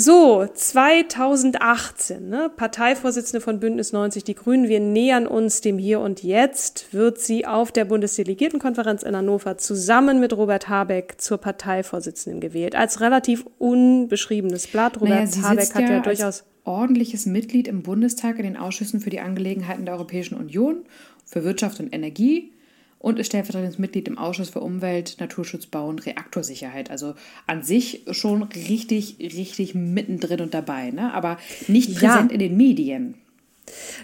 So, 0.00 0.46
2018, 0.46 2.28
ne? 2.28 2.52
Parteivorsitzende 2.56 3.40
von 3.40 3.58
Bündnis 3.58 3.92
90 3.92 4.22
Die 4.22 4.36
Grünen, 4.36 4.68
wir 4.68 4.78
nähern 4.78 5.26
uns 5.26 5.60
dem 5.60 5.76
Hier 5.76 5.98
und 5.98 6.22
Jetzt, 6.22 6.92
wird 6.92 7.18
sie 7.18 7.46
auf 7.46 7.72
der 7.72 7.84
Bundesdelegiertenkonferenz 7.84 9.02
in 9.02 9.16
Hannover 9.16 9.58
zusammen 9.58 10.20
mit 10.20 10.36
Robert 10.36 10.68
Habeck 10.68 11.20
zur 11.20 11.38
Parteivorsitzenden 11.38 12.40
gewählt. 12.40 12.76
Als 12.76 13.00
relativ 13.00 13.44
unbeschriebenes 13.58 14.68
Blatt. 14.68 15.00
Robert 15.00 15.34
naja, 15.34 15.42
Habeck 15.42 15.74
hat 15.74 15.82
ja, 15.82 15.90
ja 15.90 16.00
durchaus 16.00 16.44
ordentliches 16.62 17.26
Mitglied 17.26 17.66
im 17.66 17.82
Bundestag 17.82 18.38
in 18.38 18.44
den 18.44 18.56
Ausschüssen 18.56 19.00
für 19.00 19.10
die 19.10 19.18
Angelegenheiten 19.18 19.84
der 19.84 19.94
Europäischen 19.94 20.36
Union, 20.36 20.84
für 21.24 21.42
Wirtschaft 21.42 21.80
und 21.80 21.92
Energie, 21.92 22.52
und 22.98 23.18
ist 23.18 23.28
stellvertretendes 23.28 23.78
Mitglied 23.78 24.08
im 24.08 24.18
Ausschuss 24.18 24.50
für 24.50 24.60
Umwelt, 24.60 25.16
Naturschutz, 25.20 25.66
Bau 25.66 25.88
und 25.88 26.04
Reaktorsicherheit. 26.04 26.90
Also 26.90 27.14
an 27.46 27.62
sich 27.62 28.02
schon 28.10 28.42
richtig, 28.42 29.16
richtig 29.20 29.74
mittendrin 29.74 30.40
und 30.40 30.54
dabei, 30.54 30.90
ne? 30.90 31.12
aber 31.14 31.38
nicht 31.68 31.94
präsent 31.94 32.30
ja. 32.30 32.34
in 32.34 32.38
den 32.40 32.56
Medien. 32.56 33.14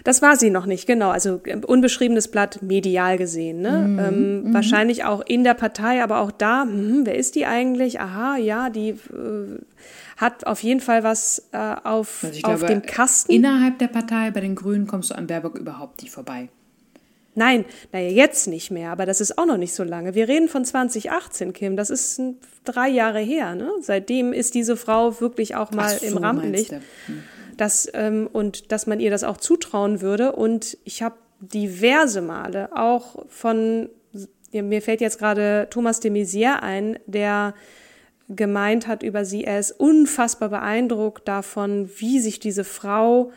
Das 0.03 0.21
war 0.21 0.35
sie 0.35 0.49
noch 0.49 0.65
nicht, 0.65 0.85
genau. 0.87 1.09
Also 1.09 1.41
äh, 1.45 1.57
unbeschriebenes 1.57 2.29
Blatt 2.29 2.61
medial 2.61 3.17
gesehen. 3.17 3.61
Ne? 3.61 3.71
Mhm. 3.71 3.99
Ähm, 3.99 4.43
mhm. 4.43 4.53
Wahrscheinlich 4.53 5.03
auch 5.03 5.21
in 5.25 5.43
der 5.43 5.55
Partei, 5.55 6.03
aber 6.03 6.19
auch 6.19 6.31
da, 6.31 6.63
hm, 6.63 7.05
wer 7.05 7.15
ist 7.15 7.35
die 7.35 7.45
eigentlich? 7.45 7.99
Aha, 7.99 8.37
ja, 8.37 8.69
die 8.69 8.89
äh, 8.89 9.59
hat 10.17 10.47
auf 10.47 10.63
jeden 10.63 10.79
Fall 10.79 11.03
was 11.03 11.49
äh, 11.51 11.57
auf, 11.57 12.23
also 12.23 12.47
auf 12.47 12.59
glaube, 12.59 12.65
dem 12.67 12.81
Kasten. 12.83 13.31
Innerhalb 13.31 13.79
der 13.79 13.87
Partei, 13.87 14.31
bei 14.31 14.41
den 14.41 14.55
Grünen, 14.55 14.87
kommst 14.87 15.09
du 15.09 15.15
an 15.15 15.27
Baerbock 15.27 15.57
überhaupt 15.57 16.01
nicht 16.01 16.11
vorbei. 16.11 16.49
Nein, 17.35 17.65
naja, 17.91 18.09
jetzt 18.09 18.47
nicht 18.47 18.71
mehr, 18.71 18.91
aber 18.91 19.05
das 19.05 19.19
ist 19.19 19.37
auch 19.37 19.45
noch 19.45 19.57
nicht 19.57 19.73
so 19.73 19.83
lange. 19.83 20.15
Wir 20.15 20.27
reden 20.27 20.47
von 20.47 20.63
2018, 20.63 21.51
Kim. 21.53 21.75
Das 21.75 21.89
ist 21.89 22.21
drei 22.63 22.87
Jahre 22.89 23.19
her. 23.19 23.55
Ne? 23.55 23.69
Seitdem 23.81 24.31
ist 24.33 24.55
diese 24.55 24.77
Frau 24.77 25.19
wirklich 25.19 25.55
auch 25.55 25.71
mal 25.71 25.99
so, 25.99 26.05
im 26.05 26.17
Rampenlicht. 26.17 26.71
Hm. 26.71 27.23
Das, 27.57 27.89
ähm, 27.93 28.29
und 28.31 28.71
dass 28.71 28.87
man 28.87 28.99
ihr 28.99 29.11
das 29.11 29.23
auch 29.23 29.37
zutrauen 29.37 30.01
würde. 30.01 30.31
Und 30.31 30.77
ich 30.85 31.03
habe 31.03 31.15
diverse 31.39 32.21
Male 32.21 32.69
auch 32.75 33.25
von, 33.27 33.89
mir 34.51 34.81
fällt 34.81 35.01
jetzt 35.01 35.19
gerade 35.19 35.67
Thomas 35.69 35.99
de 35.99 36.11
Maizière 36.11 36.61
ein, 36.61 36.97
der 37.05 37.53
gemeint 38.29 38.87
hat 38.87 39.03
über 39.03 39.25
sie, 39.25 39.43
er 39.43 39.59
ist 39.59 39.71
unfassbar 39.71 40.49
beeindruckt 40.49 41.27
davon, 41.27 41.89
wie 41.97 42.19
sich 42.19 42.39
diese 42.39 42.63
Frau 42.63 43.31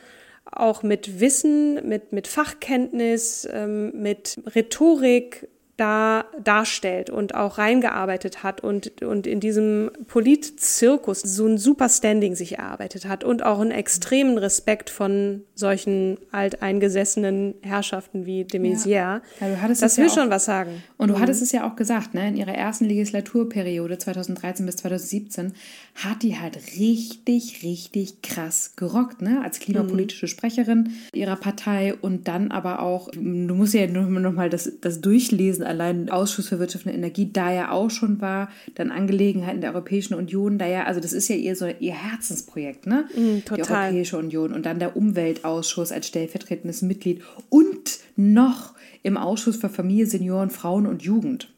auch 0.52 0.82
mit 0.82 1.20
Wissen, 1.20 1.86
mit, 1.86 2.12
mit 2.12 2.26
Fachkenntnis, 2.26 3.48
ähm, 3.50 3.92
mit 4.00 4.36
Rhetorik 4.54 5.48
da 5.78 6.24
darstellt 6.42 7.08
und 7.08 7.36
auch 7.36 7.56
reingearbeitet 7.56 8.42
hat 8.42 8.62
und, 8.62 9.00
und 9.00 9.28
in 9.28 9.38
diesem 9.38 9.92
Politzirkus 10.08 11.20
so 11.20 11.46
ein 11.46 11.56
super 11.56 11.88
Standing 11.88 12.34
sich 12.34 12.58
erarbeitet 12.58 13.06
hat 13.06 13.22
und 13.22 13.44
auch 13.44 13.60
einen 13.60 13.70
extremen 13.70 14.38
Respekt 14.38 14.90
von 14.90 15.42
solchen 15.54 16.18
alteingesessenen 16.32 17.54
Herrschaften 17.62 18.26
wie 18.26 18.44
de 18.44 18.60
Maizière. 18.60 18.88
Ja. 18.88 19.22
Ja, 19.40 19.68
das 19.68 19.96
will 19.96 20.06
ja 20.06 20.12
schon 20.12 20.30
was 20.30 20.46
sagen. 20.46 20.82
Und 20.96 21.08
du 21.08 21.14
mhm. 21.14 21.20
hattest 21.20 21.42
es 21.42 21.52
ja 21.52 21.68
auch 21.68 21.76
gesagt, 21.76 22.12
ne? 22.12 22.26
in 22.26 22.36
ihrer 22.36 22.54
ersten 22.54 22.84
Legislaturperiode 22.84 23.98
2013 23.98 24.66
bis 24.66 24.76
2017 24.78 25.52
hat 25.94 26.22
die 26.22 26.38
halt 26.38 26.56
richtig, 26.78 27.62
richtig 27.62 28.22
krass 28.22 28.72
gerockt, 28.74 29.22
ne? 29.22 29.42
als 29.44 29.60
klimapolitische 29.60 30.26
mhm. 30.26 30.30
Sprecherin 30.30 30.92
ihrer 31.12 31.36
Partei 31.36 31.94
und 31.94 32.26
dann 32.26 32.50
aber 32.50 32.82
auch, 32.82 33.10
du 33.12 33.20
musst 33.20 33.74
ja 33.74 33.86
nur 33.86 34.04
noch 34.04 34.32
mal 34.32 34.50
das, 34.50 34.72
das 34.80 35.00
durchlesen, 35.00 35.67
allein 35.68 36.10
Ausschuss 36.10 36.48
für 36.48 36.58
Wirtschaft 36.58 36.86
und 36.86 36.92
Energie, 36.92 37.30
da 37.32 37.52
ja 37.52 37.70
auch 37.70 37.90
schon 37.90 38.20
war, 38.20 38.48
dann 38.74 38.90
Angelegenheiten 38.90 39.60
der 39.60 39.72
Europäischen 39.72 40.14
Union, 40.14 40.58
da 40.58 40.66
ja, 40.66 40.84
also 40.84 41.00
das 41.00 41.12
ist 41.12 41.28
ja 41.28 41.36
ihr 41.36 41.54
so 41.54 41.66
ihr 41.66 41.94
Herzensprojekt, 41.94 42.86
ne? 42.86 43.04
Mm, 43.14 43.44
total. 43.44 43.56
Die 43.56 43.70
Europäische 43.70 44.18
Union 44.18 44.52
und 44.52 44.66
dann 44.66 44.78
der 44.78 44.96
Umweltausschuss 44.96 45.92
als 45.92 46.08
stellvertretendes 46.08 46.82
Mitglied 46.82 47.22
und 47.48 48.00
noch 48.16 48.74
im 49.02 49.16
Ausschuss 49.16 49.56
für 49.56 49.68
Familie, 49.68 50.06
Senioren, 50.06 50.50
Frauen 50.50 50.86
und 50.86 51.02
Jugend. 51.02 51.48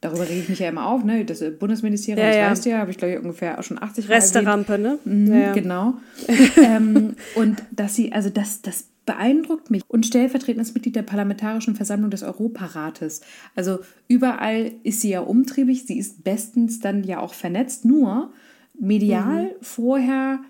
Darüber 0.00 0.28
rege 0.28 0.40
ich 0.40 0.48
mich 0.48 0.60
ja 0.60 0.68
immer 0.68 0.86
auf, 0.86 1.02
ne? 1.02 1.24
Das 1.24 1.42
Bundesministerium, 1.58 2.22
ja, 2.22 2.28
das 2.28 2.36
ja. 2.36 2.50
weißt 2.50 2.66
du 2.66 2.70
ja, 2.70 2.78
habe 2.78 2.90
ich 2.92 2.98
glaube 2.98 3.14
ich 3.14 3.20
ungefähr 3.20 3.58
auch 3.58 3.64
schon 3.64 3.82
80 3.82 4.08
Resterampe, 4.08 4.78
ne? 4.78 4.98
Mhm, 5.04 5.32
ja, 5.32 5.52
genau. 5.52 5.94
ähm, 6.56 7.16
und 7.34 7.62
dass 7.72 7.96
sie, 7.96 8.12
also 8.12 8.30
das, 8.30 8.62
das 8.62 8.84
beeindruckt 9.08 9.70
mich. 9.70 9.82
Und 9.88 10.04
stellvertretendes 10.04 10.74
Mitglied 10.74 10.94
der 10.94 11.02
Parlamentarischen 11.02 11.74
Versammlung 11.74 12.10
des 12.10 12.22
Europarates. 12.22 13.22
Also 13.56 13.78
überall 14.06 14.72
ist 14.82 15.00
sie 15.00 15.08
ja 15.08 15.20
umtriebig, 15.20 15.86
sie 15.86 15.98
ist 15.98 16.24
bestens 16.24 16.78
dann 16.80 17.04
ja 17.04 17.20
auch 17.20 17.32
vernetzt, 17.32 17.86
nur 17.86 18.34
medial 18.78 19.44
mhm. 19.44 19.50
vorher 19.62 20.40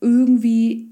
irgendwie 0.00 0.88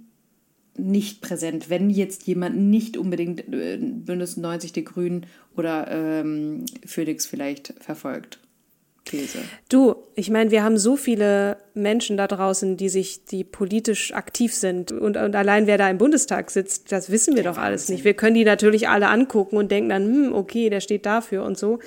nicht 0.77 1.23
präsent, 1.23 1.71
wenn 1.71 1.89
jetzt 1.89 2.27
jemand 2.27 2.59
nicht 2.59 2.99
unbedingt 2.99 3.51
äh, 3.51 3.79
Bündnis 3.81 4.37
90 4.37 4.75
die 4.75 4.85
Grünen 4.85 5.25
oder 5.57 5.91
ähm, 5.91 6.67
Phoenix 6.85 7.25
vielleicht 7.25 7.73
verfolgt. 7.81 8.41
These. 9.05 9.39
Du, 9.69 9.97
ich 10.15 10.31
meine, 10.31 10.51
wir 10.51 10.63
haben 10.63 10.79
so 10.79 10.97
viele 10.97 11.59
Menschen 11.75 12.17
da 12.17 12.27
draußen, 12.27 12.77
die 12.77 12.89
sich, 12.89 13.25
die 13.25 13.45
politisch 13.45 14.15
aktiv 14.15 14.55
sind. 14.55 14.93
Und, 14.93 15.17
und 15.17 15.37
allein 15.37 15.67
wer 15.67 15.77
da 15.77 15.91
im 15.91 15.99
Bundestag 15.99 16.51
sitzt, 16.51 16.91
das 16.91 17.11
wissen 17.11 17.35
wir 17.35 17.43
Der 17.43 17.53
doch 17.53 17.57
Wahnsinn. 17.57 17.67
alles 17.67 17.89
nicht. 17.89 18.05
Wir 18.05 18.15
können 18.15 18.35
die 18.35 18.45
natürlich 18.45 18.89
alle 18.89 19.09
angucken 19.09 19.57
und 19.57 19.71
denken 19.71 19.91
dann, 19.91 20.05
hm, 20.05 20.33
okay, 20.33 20.71
der 20.71 20.81
steht 20.81 21.05
dafür 21.05 21.45
und 21.45 21.59
so. 21.59 21.81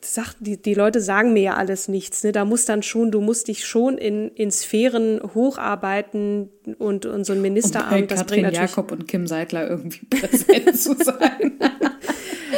Sagt, 0.00 0.36
die, 0.40 0.56
die 0.56 0.74
Leute 0.74 1.00
sagen 1.00 1.32
mir 1.32 1.42
ja 1.42 1.54
alles 1.54 1.88
nichts. 1.88 2.24
Ne? 2.24 2.32
Da 2.32 2.44
muss 2.44 2.64
dann 2.64 2.82
schon, 2.82 3.10
du 3.10 3.20
musst 3.20 3.48
dich 3.48 3.66
schon 3.66 3.98
in, 3.98 4.30
in 4.30 4.50
Sphären 4.50 5.20
hocharbeiten 5.34 6.48
und, 6.78 7.04
und 7.04 7.24
so 7.24 7.32
ein 7.32 7.42
Ministeramt. 7.42 7.92
Und 7.92 8.08
bei 8.08 8.14
das 8.14 8.24
bringt 8.24 8.44
natürlich 8.44 8.70
Jakob 8.70 8.92
und 8.92 9.06
Kim 9.08 9.26
Seidler 9.26 9.68
irgendwie 9.68 10.06
präsent 10.10 10.78
zu 10.78 10.94
sein. 10.94 11.58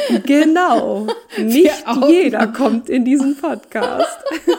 Genau. 0.25 1.07
Nicht 1.37 1.85
jeder 2.07 2.47
kommt 2.47 2.89
in 2.89 3.05
diesen 3.05 3.37
Podcast. 3.37 4.17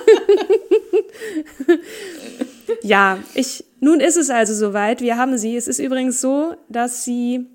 ja, 2.83 3.19
ich, 3.35 3.65
nun 3.81 4.01
ist 4.01 4.17
es 4.17 4.31
also 4.31 4.55
soweit. 4.55 5.01
Wir 5.01 5.17
haben 5.17 5.39
sie. 5.39 5.57
Es 5.57 5.69
ist 5.69 5.79
übrigens 5.79 6.21
so, 6.21 6.55
dass 6.69 7.05
sie 7.05 7.47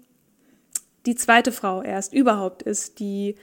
die 1.05 1.15
zweite 1.15 1.51
Frau 1.51 1.81
erst 1.81 2.13
überhaupt 2.13 2.63
ist, 2.63 2.99
die 2.99 3.35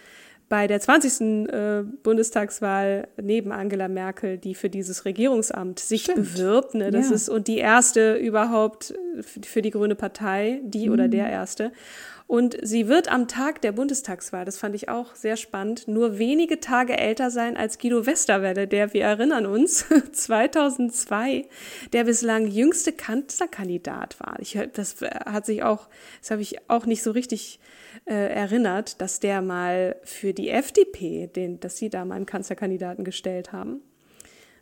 bei 0.50 0.66
der 0.66 0.81
20. 0.81 1.48
Äh, 1.48 1.85
Bundestagswahl 2.03 3.07
neben 3.22 3.53
Angela 3.53 3.87
Merkel, 3.87 4.37
die 4.37 4.57
für 4.57 4.68
dieses 4.68 5.05
Regierungsamt 5.05 5.79
sich 5.79 6.03
Stimmt. 6.03 6.35
bewirbt. 6.35 6.74
Ne? 6.74 6.90
Das 6.90 7.09
ja. 7.09 7.14
ist 7.14 7.29
und 7.29 7.46
die 7.46 7.59
erste 7.59 8.16
überhaupt 8.16 8.92
für 9.22 9.62
die 9.62 9.70
Grüne 9.70 9.94
Partei, 9.94 10.61
die 10.64 10.88
mhm. 10.88 10.92
oder 10.92 11.09
der 11.09 11.31
erste. 11.31 11.70
Und 12.31 12.57
sie 12.62 12.87
wird 12.87 13.11
am 13.11 13.27
Tag 13.27 13.61
der 13.61 13.73
Bundestagswahl, 13.73 14.45
das 14.45 14.57
fand 14.57 14.77
ich 14.77 14.88
auch 14.88 15.16
sehr 15.16 15.37
spannend, 15.37 15.88
nur 15.88 16.21
wenige 16.21 16.61
Tage 16.61 16.97
älter 16.97 17.29
sein 17.29 17.57
als 17.57 17.77
Guido 17.77 18.07
Westerwelle, 18.07 18.69
der, 18.69 18.95
wir 18.95 19.03
erinnern 19.03 19.47
uns, 19.47 19.85
2002 20.12 21.49
der 21.93 22.05
bislang 22.05 22.47
jüngste 22.47 22.93
Kanzlerkandidat 22.93 24.21
war. 24.21 24.37
Ich, 24.38 24.57
das 24.75 24.99
hat 25.01 25.45
sich 25.45 25.64
auch, 25.64 25.88
das 26.21 26.31
habe 26.31 26.40
ich 26.40 26.71
auch 26.71 26.87
nicht 26.87 27.03
so 27.03 27.11
richtig 27.11 27.59
äh, 28.05 28.14
erinnert, 28.14 29.01
dass 29.01 29.19
der 29.19 29.43
mal 29.43 29.97
für 30.05 30.33
die 30.33 30.51
FDP, 30.51 31.27
den, 31.27 31.59
dass 31.59 31.79
sie 31.79 31.90
da 31.90 32.05
mal 32.05 32.14
einen 32.14 32.27
Kanzlerkandidaten 32.27 33.05
gestellt 33.05 33.51
haben. 33.51 33.83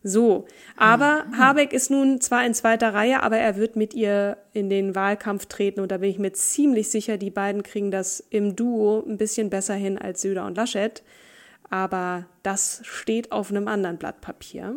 So, 0.03 0.47
aber 0.77 1.25
mhm. 1.25 1.39
Habeck 1.39 1.73
ist 1.73 1.91
nun 1.91 2.21
zwar 2.21 2.47
in 2.47 2.55
zweiter 2.55 2.95
Reihe, 2.95 3.23
aber 3.23 3.39
er 3.39 3.57
wird 3.57 3.77
mit 3.77 3.95
ihr 3.95 4.39
in 4.53 4.71
den 4.71 4.95
Wahlkampf 4.95 5.47
treten 5.47 5.81
und 5.81 5.91
da 5.91 5.99
bin 5.99 6.11
ich 6.11 6.19
mir 6.19 6.33
ziemlich 6.33 6.91
sicher, 6.91 7.19
die 7.19 7.31
beiden 7.31 7.63
kriegen 7.63 7.91
das 7.91 8.21
im 8.31 8.55
Duo 8.55 9.05
ein 9.07 9.19
bisschen 9.19 9.51
besser 9.51 9.75
hin 9.75 9.99
als 9.99 10.23
Söder 10.23 10.47
und 10.47 10.57
Laschet. 10.57 11.03
Aber 11.71 12.27
das 12.43 12.81
steht 12.85 13.33
auf 13.33 13.51
einem 13.51 13.69
anderen 13.69 13.99
Blatt 13.99 14.21
Papier. 14.21 14.77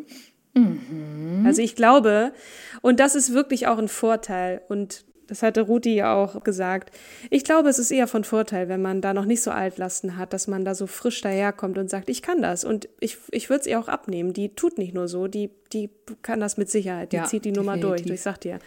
Mhm. 0.53 1.43
Also 1.45 1.61
ich 1.61 1.75
glaube, 1.75 2.33
und 2.81 2.99
das 2.99 3.15
ist 3.15 3.33
wirklich 3.33 3.67
auch 3.67 3.77
ein 3.77 3.87
Vorteil 3.87 4.61
und 4.67 5.05
das 5.31 5.43
hatte 5.43 5.61
Ruti 5.61 5.95
ja 5.95 6.13
auch 6.13 6.43
gesagt. 6.43 6.93
Ich 7.29 7.45
glaube, 7.45 7.69
es 7.69 7.79
ist 7.79 7.89
eher 7.89 8.07
von 8.07 8.25
Vorteil, 8.25 8.67
wenn 8.67 8.81
man 8.81 8.99
da 8.99 9.13
noch 9.13 9.23
nicht 9.23 9.41
so 9.41 9.49
Altlasten 9.49 10.17
hat, 10.17 10.33
dass 10.33 10.49
man 10.49 10.65
da 10.65 10.75
so 10.75 10.87
frisch 10.87 11.21
daherkommt 11.21 11.77
und 11.77 11.89
sagt, 11.89 12.09
ich 12.09 12.21
kann 12.21 12.41
das. 12.41 12.65
Und 12.65 12.89
ich, 12.99 13.15
ich 13.31 13.49
würde 13.49 13.61
es 13.61 13.67
ihr 13.67 13.79
auch 13.79 13.87
abnehmen. 13.87 14.33
Die 14.33 14.49
tut 14.49 14.77
nicht 14.77 14.93
nur 14.93 15.07
so, 15.07 15.27
die, 15.27 15.49
die 15.71 15.89
kann 16.21 16.41
das 16.41 16.57
mit 16.57 16.69
Sicherheit. 16.69 17.13
Die 17.13 17.15
ja, 17.15 17.23
zieht 17.23 17.45
die 17.45 17.53
Nummer 17.53 17.77
durch. 17.77 18.05
Ich 18.05 18.21
sag 18.21 18.41
dir. 18.41 18.59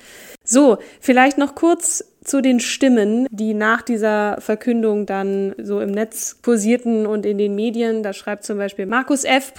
So, 0.43 0.79
vielleicht 1.01 1.37
noch 1.37 1.55
kurz 1.55 2.03
zu 2.25 2.41
den 2.41 2.61
Stimmen, 2.61 3.27
die 3.31 3.53
nach 3.53 3.83
dieser 3.83 4.41
Verkündung 4.41 5.05
dann 5.05 5.55
so 5.59 5.83
im 5.83 5.91
Netz 5.91 6.41
kursierten 6.43 7.05
und 7.05 7.27
in 7.27 7.37
den 7.37 7.55
Medien. 7.55 8.03
Da 8.03 8.15
schreibt 8.15 8.45
zum 8.45 8.57
Beispiel 8.57 8.87
Markus 8.87 9.25
F. 9.25 9.53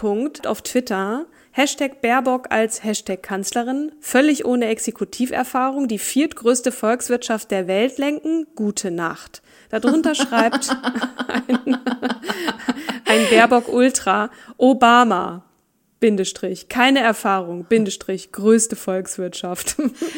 auf 0.47 0.63
Twitter. 0.63 1.27
Hashtag 1.57 2.01
Baerbock 2.01 2.47
als 2.49 2.83
Hashtag 2.83 3.23
Kanzlerin, 3.23 3.93
völlig 4.01 4.43
ohne 4.43 4.65
Exekutiverfahrung, 4.65 5.87
die 5.87 5.99
viertgrößte 5.99 6.73
Volkswirtschaft 6.73 7.49
der 7.49 7.65
Welt 7.69 7.97
lenken, 7.97 8.45
gute 8.57 8.91
Nacht. 8.91 9.41
Darunter 9.69 10.15
schreibt 10.15 10.75
ein, 11.29 11.77
ein 13.05 13.29
Baerbock 13.29 13.69
Ultra, 13.69 14.31
Obama, 14.57 15.45
Bindestrich, 16.01 16.67
keine 16.67 16.99
Erfahrung, 16.99 17.63
Bindestrich, 17.63 18.33
größte 18.33 18.75
Volkswirtschaft. 18.75 19.77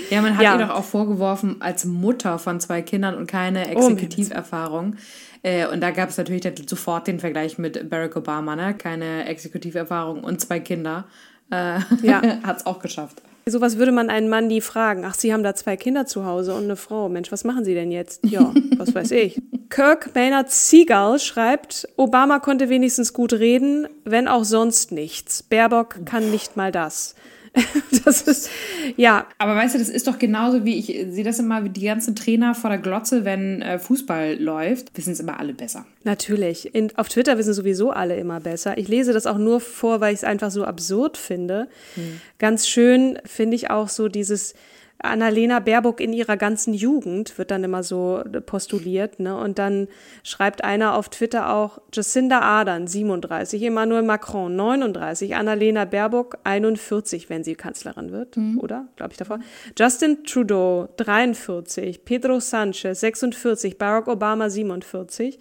Ja, 0.09 0.21
man 0.23 0.37
hat 0.37 0.43
ja. 0.43 0.57
ihr 0.57 0.65
doch 0.65 0.73
auch 0.73 0.85
vorgeworfen, 0.85 1.57
als 1.61 1.85
Mutter 1.85 2.39
von 2.39 2.59
zwei 2.59 2.81
Kindern 2.81 3.13
und 3.13 3.27
keine 3.27 3.69
Exekutiverfahrung. 3.69 4.95
Äh, 5.43 5.67
und 5.67 5.81
da 5.81 5.91
gab 5.91 6.09
es 6.09 6.17
natürlich 6.17 6.43
sofort 6.67 7.07
den 7.07 7.19
Vergleich 7.19 7.57
mit 7.57 7.89
Barack 7.89 8.15
Obama, 8.15 8.55
ne? 8.55 8.73
Keine 8.73 9.25
Exekutiverfahrung 9.25 10.23
und 10.23 10.41
zwei 10.41 10.59
Kinder 10.59 11.05
äh, 11.51 11.79
ja. 12.01 12.21
hat 12.43 12.57
es 12.57 12.65
auch 12.65 12.79
geschafft. 12.79 13.21
Sowas 13.45 13.77
würde 13.77 13.93
man 13.93 14.09
einen 14.09 14.27
Mann 14.27 14.47
nie 14.47 14.59
fragen. 14.59 15.05
Ach, 15.05 15.13
Sie 15.13 15.31
haben 15.31 15.43
da 15.43 15.55
zwei 15.55 15.77
Kinder 15.77 16.05
zu 16.05 16.25
Hause 16.25 16.53
und 16.53 16.65
eine 16.65 16.75
Frau. 16.75 17.07
Mensch, 17.07 17.31
was 17.31 17.45
machen 17.45 17.63
Sie 17.63 17.73
denn 17.73 17.91
jetzt? 17.91 18.25
Ja, 18.25 18.53
was 18.77 18.93
weiß 18.93 19.11
ich. 19.11 19.41
Kirk 19.69 20.13
Maynard 20.15 20.51
Seagull 20.51 21.19
schreibt, 21.19 21.87
Obama 21.95 22.39
konnte 22.39 22.67
wenigstens 22.67 23.13
gut 23.13 23.33
reden, 23.33 23.87
wenn 24.03 24.27
auch 24.27 24.43
sonst 24.43 24.91
nichts. 24.91 25.43
Baerbock 25.43 26.05
kann 26.05 26.29
nicht 26.29 26.57
mal 26.57 26.71
das. 26.71 27.15
das 28.05 28.21
ist, 28.21 28.49
ja. 28.95 29.27
Aber 29.37 29.55
weißt 29.55 29.75
du, 29.75 29.79
das 29.79 29.89
ist 29.89 30.07
doch 30.07 30.19
genauso 30.19 30.65
wie 30.65 30.77
ich 30.77 30.87
sehe 31.13 31.23
das 31.23 31.39
immer, 31.39 31.63
wie 31.63 31.69
die 31.69 31.85
ganzen 31.85 32.15
Trainer 32.15 32.55
vor 32.55 32.69
der 32.69 32.79
Glotze, 32.79 33.25
wenn 33.25 33.61
äh, 33.61 33.79
Fußball 33.79 34.37
läuft, 34.39 34.97
wissen 34.97 35.13
es 35.13 35.19
immer 35.19 35.39
alle 35.39 35.53
besser. 35.53 35.85
Natürlich. 36.03 36.73
In, 36.73 36.95
auf 36.97 37.09
Twitter 37.09 37.37
wissen 37.37 37.53
sowieso 37.53 37.91
alle 37.91 38.15
immer 38.15 38.39
besser. 38.39 38.77
Ich 38.77 38.87
lese 38.87 39.13
das 39.13 39.25
auch 39.25 39.37
nur 39.37 39.59
vor, 39.59 40.01
weil 40.01 40.13
ich 40.13 40.19
es 40.19 40.23
einfach 40.23 40.51
so 40.51 40.63
absurd 40.63 41.17
finde. 41.17 41.67
Hm. 41.95 42.21
Ganz 42.39 42.67
schön 42.67 43.19
finde 43.25 43.55
ich 43.55 43.69
auch 43.69 43.89
so 43.89 44.07
dieses, 44.07 44.53
Annalena 44.99 45.59
Baerbock 45.59 46.01
in 46.01 46.11
ihrer 46.11 46.37
ganzen 46.37 46.73
Jugend, 46.73 47.37
wird 47.37 47.51
dann 47.51 47.63
immer 47.63 47.83
so 47.83 48.23
postuliert. 48.45 49.19
Ne? 49.19 49.37
Und 49.37 49.59
dann 49.59 49.87
schreibt 50.23 50.63
einer 50.63 50.95
auf 50.95 51.09
Twitter 51.09 51.53
auch 51.53 51.79
Jacinda 51.93 52.39
Ardern, 52.39 52.87
37, 52.87 53.61
Emmanuel 53.61 54.01
Macron, 54.01 54.55
39, 54.55 55.35
Annalena 55.35 55.85
Baerbock, 55.85 56.39
41, 56.43 57.29
wenn 57.29 57.43
sie 57.43 57.55
Kanzlerin 57.55 58.11
wird, 58.11 58.37
mhm. 58.37 58.59
oder? 58.59 58.87
Glaube 58.95 59.11
ich 59.11 59.17
davor. 59.17 59.39
Justin 59.77 60.23
Trudeau, 60.23 60.89
43, 60.97 62.03
Pedro 62.03 62.39
Sanchez, 62.39 62.99
46, 62.99 63.77
Barack 63.77 64.07
Obama, 64.07 64.49
47. 64.49 65.37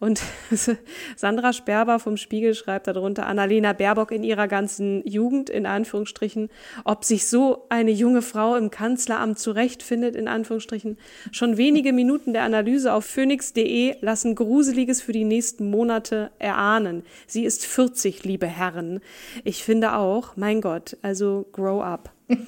Und 0.00 0.22
Sandra 1.16 1.52
Sperber 1.52 1.98
vom 1.98 2.16
Spiegel 2.16 2.54
schreibt 2.54 2.86
darunter, 2.86 3.26
Annalena 3.26 3.72
Baerbock 3.72 4.12
in 4.12 4.22
ihrer 4.22 4.46
ganzen 4.46 5.06
Jugend, 5.06 5.50
in 5.50 5.66
Anführungsstrichen, 5.66 6.50
ob 6.84 7.04
sich 7.04 7.26
so 7.26 7.66
eine 7.68 7.90
junge 7.90 8.22
Frau 8.22 8.54
im 8.54 8.70
Kanzleramt 8.70 9.40
zurechtfindet, 9.40 10.14
in 10.14 10.28
Anführungsstrichen. 10.28 10.98
Schon 11.32 11.56
wenige 11.56 11.92
Minuten 11.92 12.32
der 12.32 12.44
Analyse 12.44 12.92
auf 12.92 13.04
phoenix.de 13.06 13.96
lassen 14.00 14.36
Gruseliges 14.36 15.02
für 15.02 15.12
die 15.12 15.24
nächsten 15.24 15.68
Monate 15.68 16.30
erahnen. 16.38 17.02
Sie 17.26 17.44
ist 17.44 17.66
40, 17.66 18.22
liebe 18.24 18.46
Herren. 18.46 19.00
Ich 19.42 19.64
finde 19.64 19.94
auch, 19.94 20.36
mein 20.36 20.60
Gott, 20.60 20.96
also 21.02 21.46
grow 21.52 21.82
up. 21.82 22.12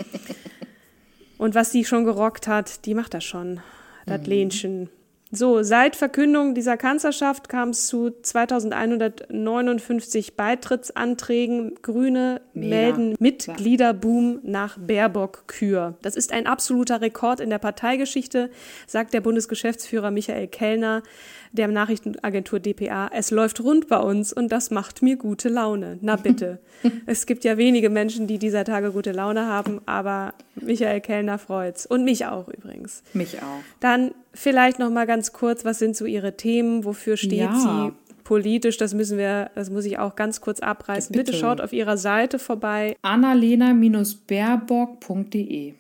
Und 1.39 1.55
was 1.55 1.73
die 1.73 1.85
schon 1.85 2.05
gerockt 2.05 2.47
hat, 2.47 2.85
die 2.87 2.95
macht 2.95 3.15
das 3.15 3.25
schon. 3.25 3.61
Das 4.07 4.21
mhm. 4.21 4.27
Lehnchen. 4.27 4.91
So, 5.33 5.63
seit 5.63 5.95
Verkündung 5.95 6.57
dieser 6.57 6.77
Kanzlerschaft 6.77 7.49
kam 7.49 7.69
es 7.69 7.87
zu 7.87 8.11
2159 8.11 10.35
Beitrittsanträgen. 10.35 11.77
Grüne 11.83 12.41
Mega. 12.53 12.69
melden 12.69 13.15
Mitgliederboom 13.21 14.41
nach 14.43 14.77
Baerbock-Kür. 14.77 15.95
Das 16.03 16.17
ist 16.17 16.33
ein 16.33 16.49
absoluter 16.49 17.01
Rekord 17.01 17.39
in 17.39 17.51
der 17.51 17.61
Parteigeschichte, 17.61 18.51
sagt 18.89 19.15
der 19.15 19.21
Bundesgeschäftsführer 19.21 20.11
Michael 20.11 20.49
Kellner 20.49 21.05
der 21.53 21.69
Nachrichtenagentur 21.69 22.61
dpa. 22.61 23.11
Es 23.13 23.31
läuft 23.31 23.61
rund 23.61 23.89
bei 23.89 23.99
uns 23.99 24.33
und 24.33 24.53
das 24.53 24.71
macht 24.71 25.03
mir 25.03 25.17
gute 25.17 25.49
Laune. 25.49 25.99
Na 26.01 26.17
bitte. 26.23 26.61
es 27.07 27.27
gibt 27.27 27.45
ja 27.45 27.59
wenige 27.59 27.91
Menschen, 27.91 28.27
die 28.27 28.39
dieser 28.39 28.65
Tage 28.65 28.93
gute 28.93 29.13
Laune 29.13 29.47
haben, 29.47 29.81
aber 29.87 30.35
Michael 30.55 31.01
Kellner 31.01 31.39
freut's. 31.39 31.87
Und 31.87 32.05
mich 32.05 32.27
auch 32.27 32.49
übrigens. 32.49 33.03
Mich 33.13 33.39
auch. 33.39 33.63
Dann 33.81 34.13
vielleicht 34.33 34.79
noch 34.79 34.91
mal 34.91 35.07
ganz 35.07 35.33
kurz, 35.33 35.65
was 35.65 35.79
sind 35.79 35.97
so 35.97 36.05
Ihre 36.05 36.37
Themen? 36.37 36.85
Wofür 36.85 37.17
steht 37.17 37.33
ja. 37.33 37.55
sie? 37.55 37.93
politisch, 38.31 38.77
das 38.77 38.95
müssen 38.95 39.19
wir, 39.19 39.51
das 39.57 39.71
muss 39.71 39.85
ich 39.85 39.99
auch 39.99 40.15
ganz 40.15 40.41
kurz 40.41 40.61
abreißen. 40.61 41.13
Bitte, 41.13 41.33
Bitte 41.33 41.37
schaut 41.37 41.61
auf 41.61 41.73
ihrer 41.73 41.97
Seite 41.97 42.39
vorbei. 42.39 42.95
annalena-baerbock.de 43.03 45.75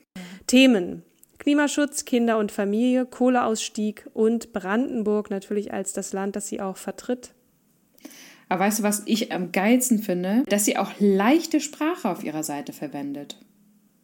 Themen. 0.49 1.05
Klimaschutz, 1.40 2.05
Kinder 2.05 2.38
und 2.38 2.53
Familie, 2.53 3.07
Kohleausstieg 3.07 4.05
und 4.12 4.53
Brandenburg 4.53 5.31
natürlich 5.31 5.72
als 5.72 5.94
das 5.94 6.12
Land, 6.12 6.37
das 6.37 6.48
sie 6.48 6.61
auch 6.61 6.76
vertritt. 6.76 7.33
Aber 8.50 8.64
weißt 8.64 8.81
du, 8.81 8.83
was 8.83 9.03
ich 9.07 9.33
am 9.33 9.50
geilsten 9.50 10.00
finde? 10.00 10.44
Dass 10.48 10.66
sie 10.66 10.76
auch 10.76 10.90
leichte 10.98 11.61
Sprache 11.61 12.11
auf 12.11 12.24
ihrer 12.24 12.42
Seite 12.42 12.74
verwendet. 12.74 13.38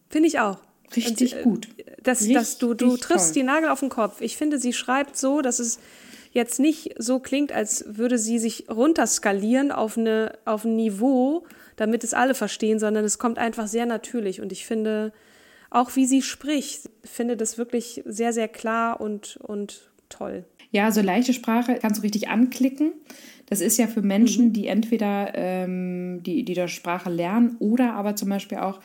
Finde 0.09 0.29
ich 0.29 0.41
auch. 0.41 0.59
Richtig 0.95 1.35
und, 1.35 1.41
äh, 1.41 1.43
gut. 1.43 1.69
Das, 2.03 2.21
Richtig 2.21 2.37
das, 2.37 2.59
du, 2.59 2.73
du 2.73 2.97
triffst 2.97 3.35
toll. 3.35 3.43
die 3.43 3.43
Nagel 3.43 3.69
auf 3.69 3.81
den 3.81 3.91
Kopf. 3.91 4.23
Ich 4.23 4.39
finde, 4.39 4.59
sie 4.59 4.73
schreibt 4.73 5.19
so, 5.19 5.43
dass 5.43 5.59
es 5.59 5.79
jetzt 6.33 6.59
nicht 6.59 6.95
so 6.97 7.19
klingt, 7.19 7.53
als 7.53 7.85
würde 7.87 8.17
sie 8.17 8.39
sich 8.39 8.71
runterskalieren 8.71 9.73
auf, 9.73 9.99
eine, 9.99 10.39
auf 10.47 10.65
ein 10.65 10.75
Niveau, 10.75 11.45
damit 11.75 12.03
es 12.03 12.15
alle 12.15 12.35
verstehen, 12.35 12.79
sondern 12.79 13.05
es 13.05 13.19
kommt 13.19 13.37
einfach 13.37 13.67
sehr 13.67 13.85
natürlich. 13.85 14.41
Und 14.41 14.53
ich 14.53 14.65
finde, 14.65 15.13
auch 15.71 15.97
wie 15.97 16.07
sie 16.07 16.23
spricht, 16.23 16.91
finde 17.05 17.37
das 17.37 17.59
wirklich 17.59 18.03
sehr, 18.05 18.33
sehr 18.33 18.49
klar 18.49 19.01
und, 19.01 19.39
und 19.43 19.91
toll. 20.09 20.45
Ja, 20.71 20.91
so 20.91 21.01
leichte 21.01 21.33
Sprache 21.33 21.79
kannst 21.81 21.99
du 21.99 22.03
richtig 22.03 22.29
anklicken. 22.29 22.93
Das 23.47 23.61
ist 23.61 23.79
ja 23.79 23.87
für 23.87 24.03
Menschen, 24.03 24.47
mhm. 24.47 24.53
die 24.53 24.67
entweder 24.67 25.33
ähm, 25.35 26.23
die, 26.23 26.45
die 26.45 26.55
der 26.55 26.69
Sprache 26.69 27.11
lernen 27.11 27.57
oder 27.61 27.95
aber 27.95 28.17
zum 28.17 28.29
Beispiel 28.29 28.59
auch, 28.59 28.81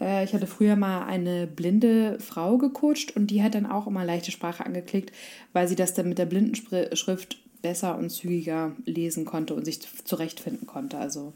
äh, 0.00 0.24
ich 0.24 0.34
hatte 0.34 0.46
früher 0.46 0.76
mal 0.76 1.06
eine 1.06 1.46
blinde 1.46 2.18
Frau 2.18 2.58
gecoacht 2.58 3.14
und 3.14 3.28
die 3.28 3.42
hat 3.42 3.54
dann 3.54 3.66
auch 3.66 3.86
immer 3.86 4.04
leichte 4.04 4.32
Sprache 4.32 4.66
angeklickt, 4.66 5.12
weil 5.52 5.68
sie 5.68 5.76
das 5.76 5.94
dann 5.94 6.08
mit 6.08 6.18
der 6.18 6.26
Blindenschrift 6.26 7.38
besser 7.62 7.96
und 7.96 8.10
zügiger 8.10 8.74
lesen 8.84 9.24
konnte 9.24 9.54
und 9.54 9.64
sich 9.64 9.80
zurechtfinden 10.04 10.66
konnte. 10.66 10.98
Also 10.98 11.32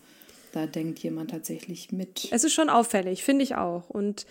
da 0.53 0.67
denkt 0.67 0.99
jemand 1.01 1.31
tatsächlich 1.31 1.93
mit. 1.93 2.29
Es 2.31 2.45
ist 2.45 2.55
schon 2.55 2.71
auffällig, 2.71 3.23
finde 3.25 3.45
ich 3.45 3.55
auch. 3.57 3.91
Und 3.91 4.27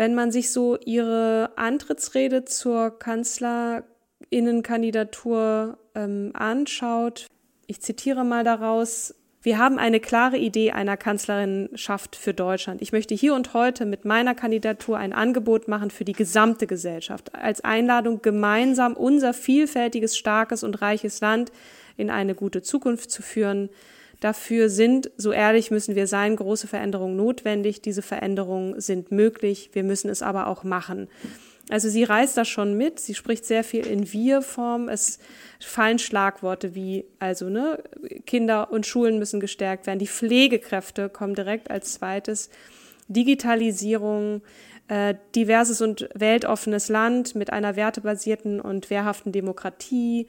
wenn 0.00 0.14
man 0.14 0.32
sich 0.32 0.50
so 0.50 0.78
ihre 0.78 1.52
Antrittsrede 1.56 2.46
zur 2.46 2.98
Kanzlerinnenkandidatur 2.98 5.76
ähm, 5.94 6.30
anschaut, 6.32 7.26
ich 7.66 7.82
zitiere 7.82 8.24
mal 8.24 8.42
daraus, 8.42 9.14
wir 9.42 9.58
haben 9.58 9.78
eine 9.78 10.00
klare 10.00 10.38
Idee 10.38 10.70
einer 10.70 10.96
Kanzlerinnenschaft 10.96 12.16
für 12.16 12.32
Deutschland. 12.32 12.80
Ich 12.80 12.92
möchte 12.92 13.14
hier 13.14 13.34
und 13.34 13.52
heute 13.52 13.84
mit 13.84 14.06
meiner 14.06 14.34
Kandidatur 14.34 14.96
ein 14.96 15.12
Angebot 15.12 15.68
machen 15.68 15.90
für 15.90 16.06
die 16.06 16.14
gesamte 16.14 16.66
Gesellschaft, 16.66 17.34
als 17.34 17.62
Einladung, 17.62 18.22
gemeinsam 18.22 18.94
unser 18.94 19.34
vielfältiges, 19.34 20.16
starkes 20.16 20.62
und 20.62 20.80
reiches 20.80 21.20
Land 21.20 21.52
in 21.98 22.08
eine 22.08 22.34
gute 22.34 22.62
Zukunft 22.62 23.10
zu 23.10 23.20
führen. 23.20 23.68
Dafür 24.20 24.68
sind, 24.68 25.10
so 25.16 25.32
ehrlich 25.32 25.70
müssen 25.70 25.94
wir 25.94 26.06
sein, 26.06 26.36
große 26.36 26.68
Veränderungen 26.68 27.16
notwendig. 27.16 27.80
Diese 27.80 28.02
Veränderungen 28.02 28.78
sind 28.80 29.10
möglich. 29.10 29.70
Wir 29.72 29.82
müssen 29.82 30.10
es 30.10 30.20
aber 30.20 30.46
auch 30.46 30.62
machen. 30.62 31.08
Also 31.70 31.88
sie 31.88 32.04
reißt 32.04 32.36
das 32.36 32.48
schon 32.48 32.76
mit. 32.76 33.00
Sie 33.00 33.14
spricht 33.14 33.44
sehr 33.46 33.64
viel 33.64 33.86
in 33.86 34.12
Wir-Form. 34.12 34.88
Es 34.88 35.20
fallen 35.60 35.98
Schlagworte 35.98 36.74
wie, 36.74 37.06
also, 37.18 37.48
ne, 37.48 37.82
Kinder 38.26 38.72
und 38.72 38.86
Schulen 38.86 39.18
müssen 39.18 39.40
gestärkt 39.40 39.86
werden. 39.86 40.00
Die 40.00 40.08
Pflegekräfte 40.08 41.08
kommen 41.08 41.34
direkt 41.34 41.70
als 41.70 41.94
zweites. 41.94 42.50
Digitalisierung, 43.08 44.42
äh, 44.88 45.14
diverses 45.34 45.80
und 45.80 46.08
weltoffenes 46.14 46.88
Land 46.88 47.36
mit 47.36 47.52
einer 47.52 47.76
wertebasierten 47.76 48.60
und 48.60 48.90
wehrhaften 48.90 49.30
Demokratie, 49.32 50.26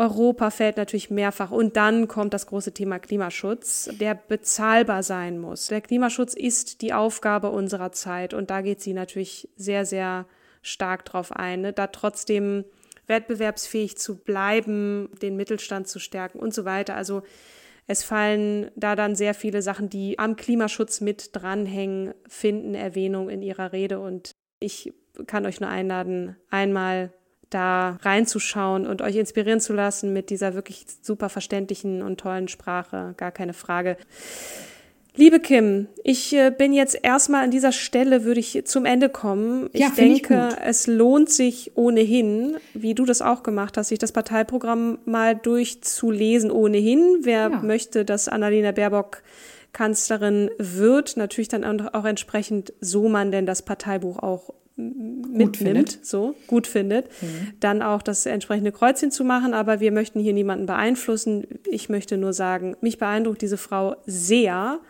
Europa 0.00 0.50
fällt 0.50 0.78
natürlich 0.78 1.10
mehrfach. 1.10 1.50
Und 1.50 1.76
dann 1.76 2.08
kommt 2.08 2.32
das 2.32 2.46
große 2.46 2.72
Thema 2.72 2.98
Klimaschutz, 2.98 3.90
der 4.00 4.14
bezahlbar 4.14 5.02
sein 5.02 5.38
muss. 5.38 5.66
Der 5.66 5.82
Klimaschutz 5.82 6.32
ist 6.32 6.80
die 6.80 6.94
Aufgabe 6.94 7.50
unserer 7.50 7.92
Zeit. 7.92 8.32
Und 8.32 8.48
da 8.48 8.62
geht 8.62 8.80
sie 8.80 8.94
natürlich 8.94 9.50
sehr, 9.56 9.84
sehr 9.84 10.24
stark 10.62 11.04
drauf 11.04 11.32
ein, 11.32 11.60
ne? 11.60 11.72
da 11.74 11.88
trotzdem 11.88 12.64
wettbewerbsfähig 13.08 13.98
zu 13.98 14.16
bleiben, 14.16 15.10
den 15.20 15.36
Mittelstand 15.36 15.86
zu 15.86 15.98
stärken 15.98 16.38
und 16.38 16.54
so 16.54 16.64
weiter. 16.64 16.94
Also 16.94 17.22
es 17.86 18.02
fallen 18.02 18.70
da 18.76 18.96
dann 18.96 19.14
sehr 19.14 19.34
viele 19.34 19.60
Sachen, 19.60 19.90
die 19.90 20.18
am 20.18 20.36
Klimaschutz 20.36 21.02
mit 21.02 21.30
dranhängen, 21.36 22.14
finden 22.26 22.74
Erwähnung 22.74 23.28
in 23.28 23.42
ihrer 23.42 23.72
Rede. 23.72 24.00
Und 24.00 24.30
ich 24.60 24.94
kann 25.26 25.44
euch 25.44 25.60
nur 25.60 25.68
einladen, 25.68 26.36
einmal 26.48 27.12
da 27.50 27.98
reinzuschauen 28.02 28.86
und 28.86 29.02
euch 29.02 29.16
inspirieren 29.16 29.60
zu 29.60 29.72
lassen 29.72 30.12
mit 30.12 30.30
dieser 30.30 30.54
wirklich 30.54 30.86
super 31.02 31.28
verständlichen 31.28 32.02
und 32.02 32.18
tollen 32.18 32.48
Sprache, 32.48 33.14
gar 33.16 33.32
keine 33.32 33.52
Frage. 33.52 33.96
Liebe 35.16 35.40
Kim, 35.40 35.88
ich 36.04 36.32
äh, 36.32 36.50
bin 36.56 36.72
jetzt 36.72 36.96
erstmal 37.02 37.42
an 37.42 37.50
dieser 37.50 37.72
Stelle, 37.72 38.24
würde 38.24 38.38
ich 38.38 38.62
zum 38.64 38.84
Ende 38.84 39.08
kommen. 39.08 39.68
Ich 39.72 39.80
ja, 39.80 39.90
denke, 39.90 40.50
ich 40.52 40.64
es 40.64 40.86
lohnt 40.86 41.28
sich 41.28 41.72
ohnehin, 41.74 42.56
wie 42.74 42.94
du 42.94 43.04
das 43.04 43.20
auch 43.20 43.42
gemacht 43.42 43.76
hast, 43.76 43.88
sich 43.88 43.98
das 43.98 44.12
Parteiprogramm 44.12 44.98
mal 45.04 45.34
durchzulesen 45.34 46.50
ohnehin. 46.52 47.18
Wer 47.22 47.50
ja. 47.50 47.60
möchte, 47.60 48.04
dass 48.04 48.28
Annalena 48.28 48.70
Baerbock 48.70 49.22
Kanzlerin 49.72 50.50
wird, 50.58 51.16
natürlich 51.16 51.48
dann 51.48 51.80
auch 51.80 52.04
entsprechend 52.04 52.72
so 52.80 53.08
man 53.08 53.30
denn 53.30 53.46
das 53.46 53.62
Parteibuch 53.62 54.18
auch 54.18 54.54
mitnimmt, 54.80 55.56
findet. 55.56 56.06
so 56.06 56.34
gut 56.46 56.66
findet, 56.66 57.06
mhm. 57.22 57.52
dann 57.60 57.82
auch 57.82 58.02
das 58.02 58.26
entsprechende 58.26 58.72
Kreuzchen 58.72 59.10
zu 59.10 59.24
machen. 59.24 59.54
Aber 59.54 59.80
wir 59.80 59.92
möchten 59.92 60.20
hier 60.20 60.32
niemanden 60.32 60.66
beeinflussen. 60.66 61.46
Ich 61.70 61.88
möchte 61.88 62.16
nur 62.16 62.32
sagen, 62.32 62.76
mich 62.80 62.98
beeindruckt 62.98 63.42
diese 63.42 63.56
Frau 63.56 63.96
sehr 64.06 64.80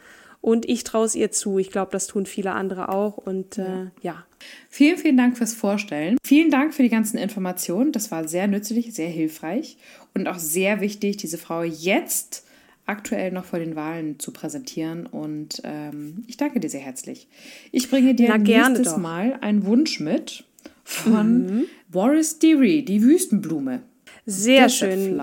und 0.41 0.69
ich 0.69 0.85
traue 0.85 1.07
es 1.07 1.15
ihr 1.15 1.31
zu. 1.31 1.59
Ich 1.59 1.71
glaube, 1.71 1.93
das 1.93 2.07
tun 2.07 2.27
viele 2.27 2.53
andere 2.53 2.89
auch. 2.89 3.19
Und 3.19 3.59
äh, 3.59 3.63
ja. 3.63 3.91
ja. 4.03 4.25
Vielen, 4.71 4.97
vielen 4.97 5.17
Dank 5.17 5.37
fürs 5.37 5.53
Vorstellen. 5.53 6.17
Vielen 6.25 6.51
Dank 6.51 6.73
für 6.73 6.83
die 6.83 6.89
ganzen 6.89 7.19
Informationen. 7.19 7.93
Das 7.93 8.11
war 8.11 8.27
sehr 8.27 8.47
nützlich, 8.47 8.95
sehr 8.95 9.09
hilfreich 9.09 9.77
und 10.15 10.29
auch 10.29 10.39
sehr 10.39 10.81
wichtig, 10.81 11.19
diese 11.19 11.37
Frau 11.37 11.63
jetzt 11.63 12.47
aktuell 12.87 13.31
noch 13.31 13.45
vor 13.45 13.59
den 13.59 13.77
Wahlen 13.77 14.19
zu 14.19 14.33
präsentieren. 14.33 15.07
Und 15.07 15.61
ähm, 15.65 16.25
ich 16.27 16.37
danke 16.37 16.61
dir 16.61 16.69
sehr 16.69 16.81
herzlich. 16.81 17.29
Ich 17.73 17.91
bringe 17.91 18.15
dir 18.15 18.29
Na, 18.29 18.39
nächstes 18.39 18.95
doch. 18.95 18.97
Mal 18.99 19.39
einen 19.41 19.65
Wunsch 19.65 20.01
mit 20.01 20.45
von 20.85 21.47
mhm. 21.47 21.65
Boris 21.89 22.39
Deary, 22.39 22.85
die 22.85 23.03
Wüstenblume. 23.03 23.83
Sehr 24.27 24.69
schön. 24.69 25.23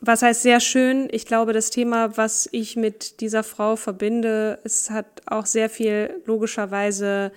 was 0.00 0.22
heißt 0.22 0.42
sehr 0.42 0.60
schön? 0.60 1.08
Ich 1.10 1.26
glaube, 1.26 1.52
das 1.52 1.70
Thema, 1.70 2.16
was 2.16 2.48
ich 2.52 2.76
mit 2.76 3.20
dieser 3.20 3.42
Frau 3.42 3.76
verbinde, 3.76 4.58
es 4.64 4.90
hat 4.90 5.22
auch 5.26 5.46
sehr 5.46 5.70
viel 5.70 6.22
logischerweise 6.26 7.32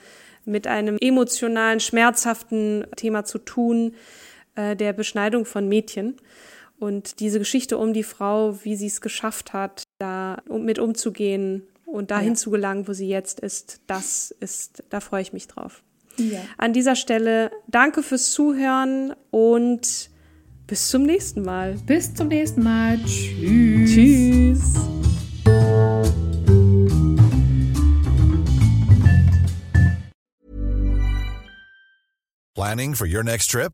mit 0.45 0.67
einem 0.67 0.97
emotionalen, 0.99 1.79
schmerzhaften 1.79 2.85
Thema 2.95 3.23
zu 3.23 3.37
tun, 3.37 3.93
äh, 4.55 4.75
der 4.75 4.93
Beschneidung 4.93 5.45
von 5.45 5.67
Mädchen. 5.67 6.15
Und 6.79 7.19
diese 7.19 7.39
Geschichte 7.39 7.77
um 7.77 7.93
die 7.93 8.03
Frau, 8.03 8.63
wie 8.63 8.75
sie 8.75 8.87
es 8.87 9.01
geschafft 9.01 9.53
hat, 9.53 9.83
da 9.99 10.41
mit 10.49 10.79
umzugehen 10.79 11.67
und 11.85 12.11
dahin 12.11 12.29
ja. 12.29 12.35
zu 12.35 12.51
gelangen, 12.51 12.87
wo 12.87 12.93
sie 12.93 13.09
jetzt 13.09 13.39
ist, 13.39 13.81
das 13.87 14.31
ist, 14.39 14.83
da 14.89 14.99
freue 15.01 15.21
ich 15.21 15.33
mich 15.33 15.47
drauf. 15.47 15.83
Ja. 16.17 16.39
An 16.57 16.73
dieser 16.73 16.95
Stelle 16.95 17.51
danke 17.67 18.03
fürs 18.03 18.31
Zuhören 18.31 19.13
und 19.31 20.09
Bis 20.69 20.87
zum 20.89 21.01
nächsten 21.01 21.41
Mal. 21.41 21.79
Bis 21.87 22.13
zum 22.13 22.27
nächsten 22.27 22.61
Mal. 22.61 22.99
Tschüss. 23.03 23.91
Tschüss. 23.91 24.73
Planning 32.53 32.93
for 32.93 33.07
your 33.07 33.23
next 33.23 33.49
trip? 33.49 33.73